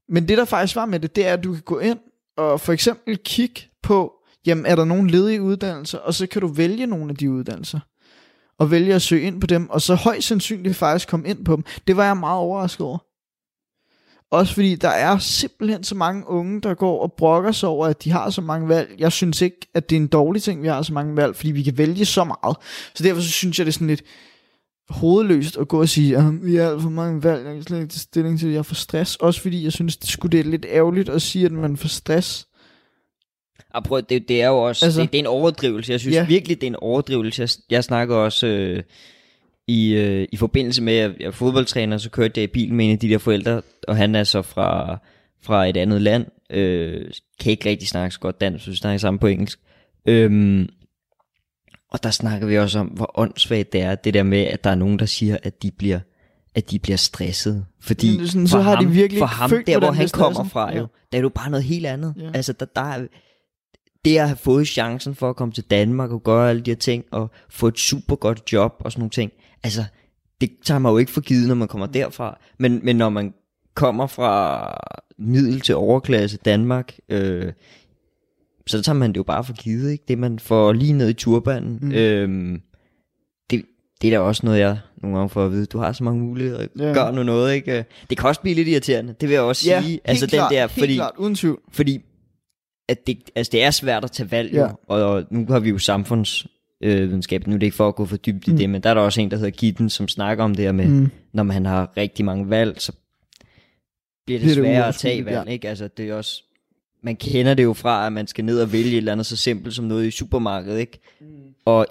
[0.10, 2.00] Men det der faktisk var med det, det er, at du kan gå ind
[2.38, 4.14] og for eksempel kigge på,
[4.46, 7.80] jamen er der nogle ledige uddannelser, og så kan du vælge nogle af de uddannelser.
[8.62, 11.56] Og vælge at søge ind på dem, og så højst sandsynligt faktisk komme ind på
[11.56, 11.64] dem.
[11.88, 12.98] Det var jeg meget overrasket over.
[14.32, 18.04] Også fordi der er simpelthen så mange unge, der går og brokker sig over, at
[18.04, 18.96] de har så mange valg.
[18.98, 21.52] Jeg synes ikke, at det er en dårlig ting, vi har så mange valg, fordi
[21.52, 22.58] vi kan vælge så meget.
[22.96, 24.04] Så derfor så synes jeg, det er sådan lidt
[24.90, 27.78] hovedløst at gå og sige, at vi har alt for mange valg, jeg kan slet
[27.78, 29.16] ikke tage stilling til, at jeg får stress.
[29.16, 31.88] Også fordi jeg synes, det skulle det er lidt ærgerligt at sige, at man får
[31.88, 32.48] stress.
[33.74, 35.92] Og prøv, det, det er jo også, Altså- det, det er en overdrivelse.
[35.92, 36.26] Jeg synes Ja.
[36.26, 37.42] virkelig, det er en overdrivelse.
[37.42, 38.84] Jeg, jeg snakker også øh,
[39.68, 42.86] i, øh, i forbindelse med, at jeg er fodboldtræner, så kørte jeg i bil med
[42.86, 44.98] en af de der forældre, og han er så fra,
[45.44, 46.26] fra et andet land.
[46.50, 47.06] Øh,
[47.40, 49.60] kan ikke rigtig snakke så godt dansk, så vi snakker sammen på engelsk.
[50.08, 50.70] Øhm,
[51.92, 54.70] og der snakker vi også om, hvor åndssvagt det er, det der med, at der
[54.70, 56.00] er nogen, der siger, at de bliver
[56.56, 57.66] at de bliver stresset.
[57.82, 60.10] Fordi sådan, for så har de ham, virkelig for ham, følt, der hvor han er
[60.14, 60.86] kommer fra, jo, Ja.
[61.12, 62.14] der er jo bare noget helt andet.
[62.20, 62.30] Ja.
[62.34, 63.08] Altså, der, der er,
[64.06, 66.76] det at have fået chancen for at komme til Danmark og gøre alle de her
[66.76, 69.32] ting, og få et super godt job og sådan nogle ting,
[69.64, 69.84] altså,
[70.42, 72.40] det tager man jo ikke for givet, når man kommer derfra.
[72.60, 73.34] Men, men når man
[73.76, 74.68] kommer fra
[75.18, 77.52] middel til overklasse Danmark, øh,
[78.68, 80.04] så tager man det jo bare for givet, ikke?
[80.08, 81.80] Det man får lige ned i turbanen.
[81.82, 81.92] Mm.
[81.92, 82.62] Øhm,
[83.50, 83.66] det,
[84.02, 85.66] det er da også noget, jeg nogle gange får at vide.
[85.66, 86.68] Du har så mange muligheder.
[86.80, 86.94] Ja.
[86.94, 87.86] Gør nu noget, ikke?
[88.10, 89.16] Det kan også blive lidt irriterende.
[89.22, 90.00] Det vil jeg også Ja, sige.
[90.06, 91.60] Altså klart, den der, fordi, klart, uden tvivl.
[91.72, 92.02] fordi
[92.92, 94.62] at det, altså det er svært at tage valg, Ja.
[94.62, 98.06] jo, og, og nu har vi jo samfundsvidenskab, nu er det ikke for at gå
[98.06, 98.58] for dybt i Mm.
[98.58, 100.72] det, men der er der også en, der hedder Gitten, som snakker om det her
[100.72, 101.10] med, mm.
[101.34, 102.92] Når man har rigtig mange valg, så
[104.26, 105.70] bliver det, det sværere at tage valg, ikke?
[105.70, 106.44] Altså det er også,
[107.04, 109.38] man kender det jo fra, at man skal ned og vælge et eller andet så
[109.38, 111.00] simpelt som noget i supermarkedet, ikke?
[111.22, 111.28] Mm.
[111.66, 111.86] Og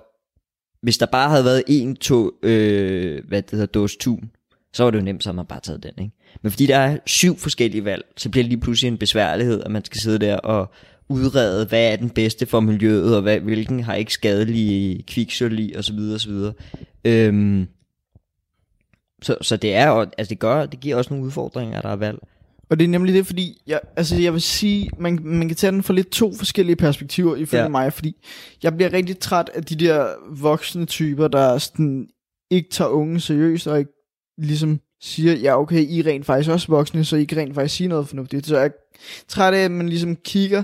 [0.82, 4.30] hvis der bare havde været en, to, øh, hvad det hedder, dåse tun,
[4.72, 6.16] så var det jo nemt, så man bare taget den, ikke?
[6.42, 9.70] Men fordi der er syv forskellige valg, så bliver det lige pludselig en besværlighed, at
[9.70, 10.70] man skal sidde der og
[11.10, 15.72] udrede, hvad er den bedste for miljøet, og hvad, hvilken har ikke skadelige kviksøl i,
[15.72, 16.52] og så videre, og så videre.
[17.04, 17.66] Øhm,
[19.22, 22.18] så, så det er altså det gør, det giver også nogle udfordringer, der er valg.
[22.70, 25.70] Og det er nemlig det, fordi jeg, altså jeg vil sige, man, man kan tage
[25.70, 27.62] den fra lidt to forskellige perspektiver ifølge.
[27.62, 27.68] Ja.
[27.68, 28.16] mig, fordi
[28.62, 32.08] jeg bliver rigtig træt af de der voksne typer, der sådan
[32.50, 33.92] ikke tager unge seriøst, og ikke
[34.38, 37.76] ligesom siger, ja okay, I er rent faktisk også voksne, så I kan rent faktisk
[37.76, 38.46] sige noget fornuftigt.
[38.46, 38.70] Så jeg er
[39.28, 40.62] træt af, at man ligesom kigger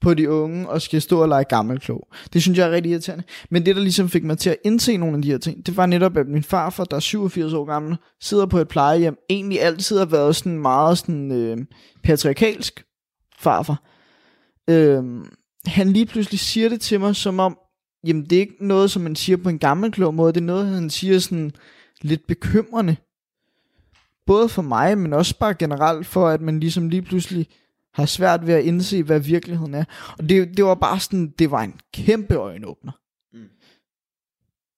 [0.00, 2.08] på de unge og skal stå og lege gammelklog.
[2.32, 3.24] Det synes jeg er rigtig irriterende.
[3.50, 5.76] Men det, der ligesom fik mig til at indse nogle af de her ting, det
[5.76, 9.62] var netop, at min farfar, der er 87 år gammel, sidder på et plejehjem, egentlig
[9.62, 11.58] altid har været sådan meget sådan, øh,
[12.04, 12.84] patriarkalsk
[13.38, 13.82] farfar.
[14.70, 15.04] Øh,
[15.66, 17.58] han lige pludselig siger det til mig, som om,
[18.06, 20.66] jamen det er ikke noget, som man siger på en gammelklog måde, det er noget,
[20.66, 21.52] han siger sådan
[22.02, 22.96] lidt bekymrende.
[24.26, 27.46] Både for mig, men også bare generelt for, at man ligesom lige pludselig
[27.94, 29.84] har svært ved at indse, hvad virkeligheden er.
[30.18, 32.92] Og det, det var bare sådan, det var en kæmpe øjenåbner.
[33.32, 33.48] Mm.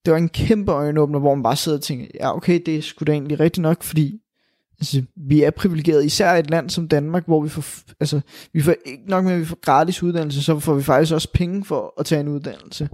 [0.05, 2.83] Det var en kæmpe øjenåbner, hvor man bare sidder og tænker, ja okay, det er
[2.83, 4.21] sgu da egentlig rigtigt nok, fordi
[4.81, 7.65] altså, vi er privilegeret, især i et land som Danmark, hvor vi får,
[8.01, 8.21] altså,
[8.53, 11.33] vi får ikke nok med, at vi får gratis uddannelse, så får vi faktisk også
[11.35, 12.89] penge for at tage en uddannelse.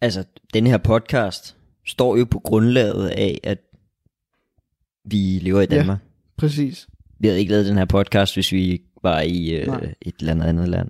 [0.00, 1.56] Altså, den her podcast
[1.86, 3.58] står jo på grundlaget af, at
[5.04, 5.76] vi lever i Ja.
[5.76, 5.98] Danmark.
[6.38, 6.88] Præcis.
[7.18, 9.80] Vi havde ikke lavet den her podcast, hvis vi var i Nej.
[9.82, 10.88] øh, et eller andet andet land,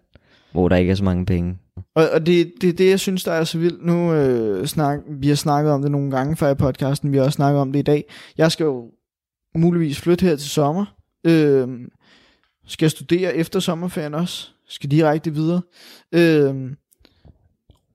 [0.52, 1.58] hvor der ikke er så mange penge.
[1.94, 3.84] Og, og det, det er det, jeg synes, der er så vildt.
[3.84, 7.24] Nu øh, snak, vi har snakket om det nogle gange før i podcasten, vi har
[7.24, 8.04] også snakket om det i dag.
[8.38, 8.90] Jeg skal jo
[9.54, 10.84] muligvis flytte her til sommer.
[11.26, 11.68] Øh,
[12.66, 14.48] skal jeg studere efter sommerferien også.
[14.68, 15.62] Skal direkte videre.
[16.12, 16.70] Øh,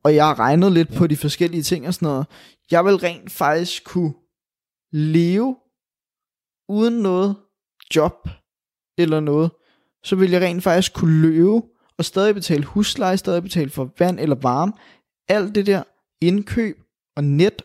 [0.03, 2.25] og jeg har regnet lidt på de forskellige ting og sådan noget.
[2.71, 4.13] Jeg vil rent faktisk kunne
[4.91, 5.55] leve
[6.69, 7.35] uden noget
[7.95, 8.29] job
[8.97, 9.51] eller noget.
[10.03, 11.61] Så vil jeg rent faktisk kunne løbe
[11.97, 14.73] og stadig betale husleje, stadig betale for vand eller varme.
[15.27, 15.83] Alt det der
[16.21, 16.81] indkøb
[17.15, 17.61] og net,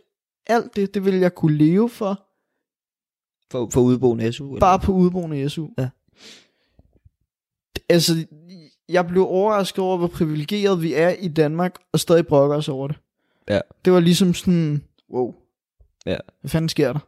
[0.46, 2.22] alt det, det vil jeg kunne leve for,
[3.52, 4.48] For, for udboende SU?
[4.48, 4.60] Eller?
[4.60, 5.68] bare på udboende SU.
[5.78, 5.88] Ja.
[7.88, 8.26] Altså,
[8.88, 12.88] jeg blev overrasket over, hvor privilegeret vi er i Danmark, og stadig brokker os over
[12.88, 12.96] det.
[13.48, 13.60] Ja.
[13.84, 15.34] Det var ligesom sådan, wow.
[16.06, 16.16] Ja.
[16.40, 17.00] Hvad fanden sker der?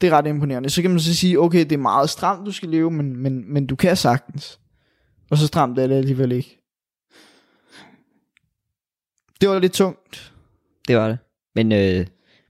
[0.00, 0.70] Det er ret imponerende.
[0.70, 3.52] Så kan man så sige, okay, det er meget stramt, du skal leve, men, men,
[3.52, 4.60] men du kan sagtens.
[5.30, 6.58] Og så stramt er det alligevel ikke.
[9.40, 10.32] Det var lidt tungt.
[10.88, 11.18] Det var det.
[11.54, 12.06] Men øh,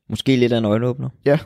[0.08, 1.08] måske lidt af en øjenåbner.
[1.24, 1.38] Ja.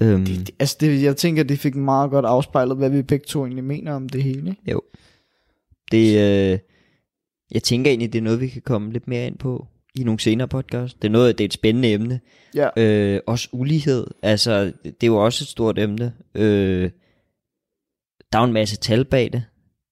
[0.00, 3.24] Øhm, Det, det, altså, det, jeg tænker, det fik meget godt afspejlet, hvad vi begge
[3.26, 4.50] to egentlig mener om det hele.
[4.50, 4.80] Ikke?
[5.90, 6.18] det,
[6.52, 6.58] øh,
[7.50, 9.66] jeg tænker egentlig, det er noget, vi kan komme lidt mere ind på
[10.00, 11.02] i nogle senere podcast.
[11.02, 12.20] Det er noget, det er et spændende emne.
[12.54, 12.68] Ja.
[12.76, 14.06] Øh, også ulighed.
[14.22, 16.12] Altså, det er jo også et stort emne.
[16.34, 16.90] Øh,
[18.32, 19.44] der er jo en masse tal bag det.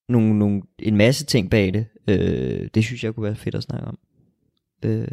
[0.09, 1.87] Nogle, nogle, en masse ting bag det.
[2.09, 3.99] Øh, det synes jeg kunne være fedt at snakke om.
[4.85, 5.09] Øh,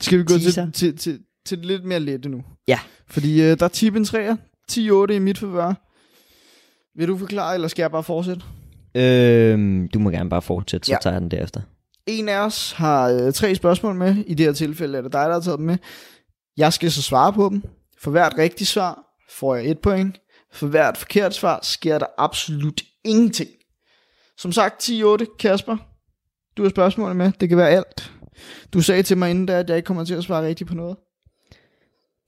[0.00, 0.64] Skal vi gå Teaser.
[0.64, 2.42] til, til, til, til det lidt mere lette nu?
[2.68, 2.78] Ja.
[3.06, 4.36] Fordi øh, der er tip en træer,
[4.72, 5.74] 10-8 i mit forvær.
[6.98, 8.42] Vil du forklare, eller skal jeg bare fortsætte?
[8.94, 10.98] øh, du må gerne bare fortsætte, så Ja.
[11.02, 11.60] tager jeg den derefter.
[12.06, 14.16] En af os har øh, tre spørgsmål med.
[14.26, 15.76] I det her tilfælde er det dig, der har taget dem med.
[16.56, 17.62] Jeg skal så svare på dem.
[17.98, 18.98] For hvert rigtigt svar
[19.30, 20.20] får jeg et point.
[20.52, 23.50] For hvert forkert svar sker der absolut ingenting.
[24.38, 25.76] Som sagt, 10-8, Kasper.
[26.56, 27.32] Du har spørgsmål med.
[27.40, 28.12] Det kan være alt.
[28.72, 30.74] Du sagde til mig inden da, at jeg ikke kommer til at svare rigtigt på
[30.74, 30.96] noget.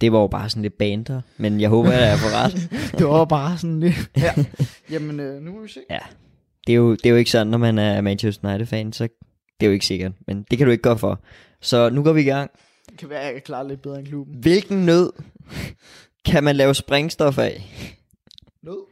[0.01, 2.71] Det var jo bare sådan lidt banter, men jeg håber, at jeg får ret.
[2.99, 4.11] Det var bare sådan lidt.
[4.17, 4.35] Ja.
[4.91, 5.81] Jamen, øh, nu må vi se.
[6.67, 9.09] det, er jo, det er jo ikke sådan, når man er Manchester United-fan, så
[9.61, 10.13] det er jo ikke sikkert.
[10.27, 11.21] Men det kan du ikke gøre for.
[11.61, 12.51] Så nu går vi i gang.
[12.91, 14.37] Det kan være, jeg kan klare lidt bedre end klubben.
[14.37, 15.13] Hvilken nød
[16.25, 17.63] kan man lave sprængstof af?
[18.63, 18.85] Nød.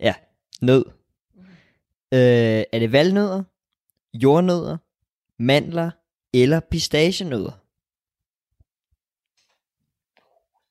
[0.00, 0.14] Ja,
[0.60, 0.84] nød.
[2.14, 3.42] Øh, er det valnødder,
[4.14, 4.76] jordnødder,
[5.38, 5.90] mandler
[6.34, 7.52] eller pistacienødder?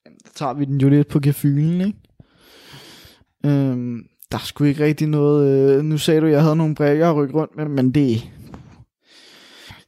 [0.06, 2.00] Der tager vi den jo lidt på gefylen, ikke?
[3.46, 5.78] Øhm, der er sgu ikke rigtig noget...
[5.78, 8.32] Øh, nu sagde du, at jeg havde nogle brækker at rykke rundt med, men det...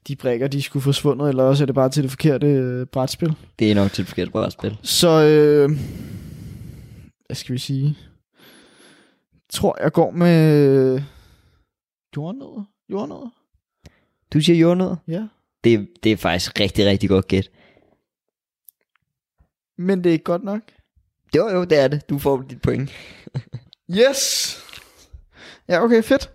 [0.07, 3.35] De brækker, de skulle forsvundet, eller også er det bare til det forkerte øh, brætspil.
[3.59, 4.77] Det er nok til et forkert brætspil.
[4.83, 5.69] Så, øh,
[7.25, 7.97] hvad skal vi sige?
[9.49, 11.01] Tror, jeg går med
[12.17, 12.63] jordnødder.
[12.89, 13.29] Jordnødder?
[14.33, 14.95] Du siger jordnødder?
[15.07, 15.27] Ja.
[15.63, 17.49] Det, det er faktisk rigtig, rigtig godt gæt.
[19.77, 20.61] Men det er ikke godt nok.
[21.35, 22.09] Jo, jo, det er det.
[22.09, 22.91] Du får dit point.
[23.91, 24.57] Yes!
[25.67, 26.31] Ja, okay, fedt.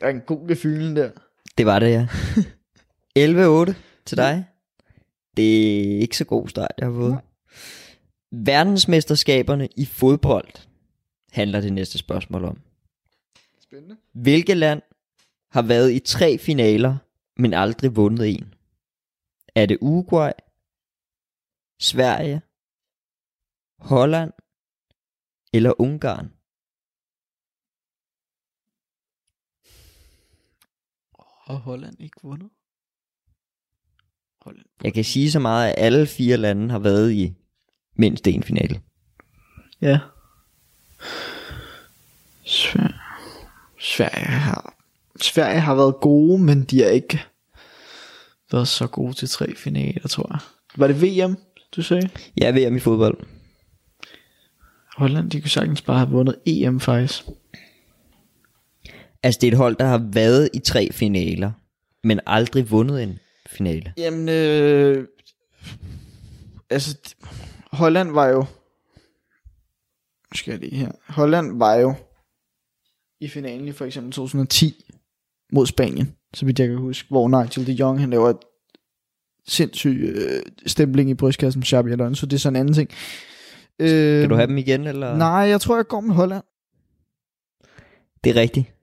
[0.00, 1.10] Der er en god gefylen der.
[1.58, 2.08] Det var det, ja.
[3.70, 3.74] 11-8
[4.06, 4.44] til dig.
[5.36, 7.18] Det er ikke så god start, jeg har fået.
[8.32, 10.48] Verdensmesterskaberne i fodbold
[11.32, 12.60] handler det næste spørgsmål om.
[13.60, 13.96] Spændende.
[14.12, 14.82] Hvilket land
[15.50, 16.96] har været i tre finaler,
[17.36, 18.54] men aldrig vundet en?
[19.54, 20.32] Er det Uruguay,
[21.80, 22.42] Sverige,
[23.78, 24.32] Holland
[25.52, 26.33] eller Ungarn?
[31.46, 32.48] Har Holland ikke vundet?
[34.42, 34.66] Holland.
[34.84, 37.34] Jeg kan sige så meget, at alle fire lande har været i
[37.96, 38.80] mindst en finale.
[39.80, 39.98] Ja.
[42.44, 42.94] Sverige.
[43.80, 44.74] Sverige har,
[45.20, 47.24] Sverige har været gode, men de har ikke
[48.52, 50.38] været så gode til tre finaler, tror jeg.
[50.76, 51.36] Var det VM,
[51.76, 52.08] du sagde?
[52.36, 53.26] Jeg er VM i fodbold.
[54.96, 57.24] Holland, de kunne sagtens bare have vundet EM faktisk.
[59.24, 61.52] Altså det er et hold, der har været i tre finaler,
[62.02, 63.92] men aldrig vundet en finale.
[63.96, 65.08] Jamen, øh,
[66.70, 66.98] altså,
[67.72, 68.44] Holland var jo,
[70.34, 71.94] skal jeg lige her, Holland var jo
[73.20, 74.84] i finalen i for eksempel 2010
[75.52, 78.38] mod Spanien, så vidt jeg kan huske, hvor Nigel de Jong, han laver et
[79.48, 82.90] sindssyg øh, stempling i brystkassen med Xabi Alonso, det er sådan en anden ting.
[83.78, 85.16] Øh, Kan du have dem igen, eller?
[85.16, 86.44] Nej, jeg tror, jeg går med Holland.
[88.24, 88.73] Det er rigtigt.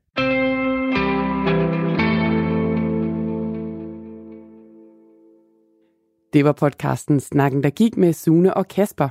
[6.34, 9.10] Det var podcasten Snakken, der gik med Sune og Kasper.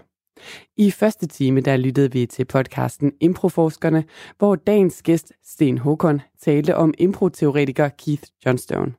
[0.76, 4.04] I første time der lyttede vi til podcasten Improforskerne,
[4.38, 8.94] hvor dagens gæst Sten Håkon talte om improteoretiker Keith Johnstone.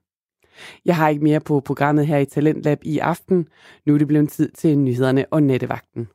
[0.86, 3.48] Jeg har ikke mere på programmet her i Talentlab i aften.
[3.86, 6.08] Nu er det blevet tid til nyhederne og nettevagten.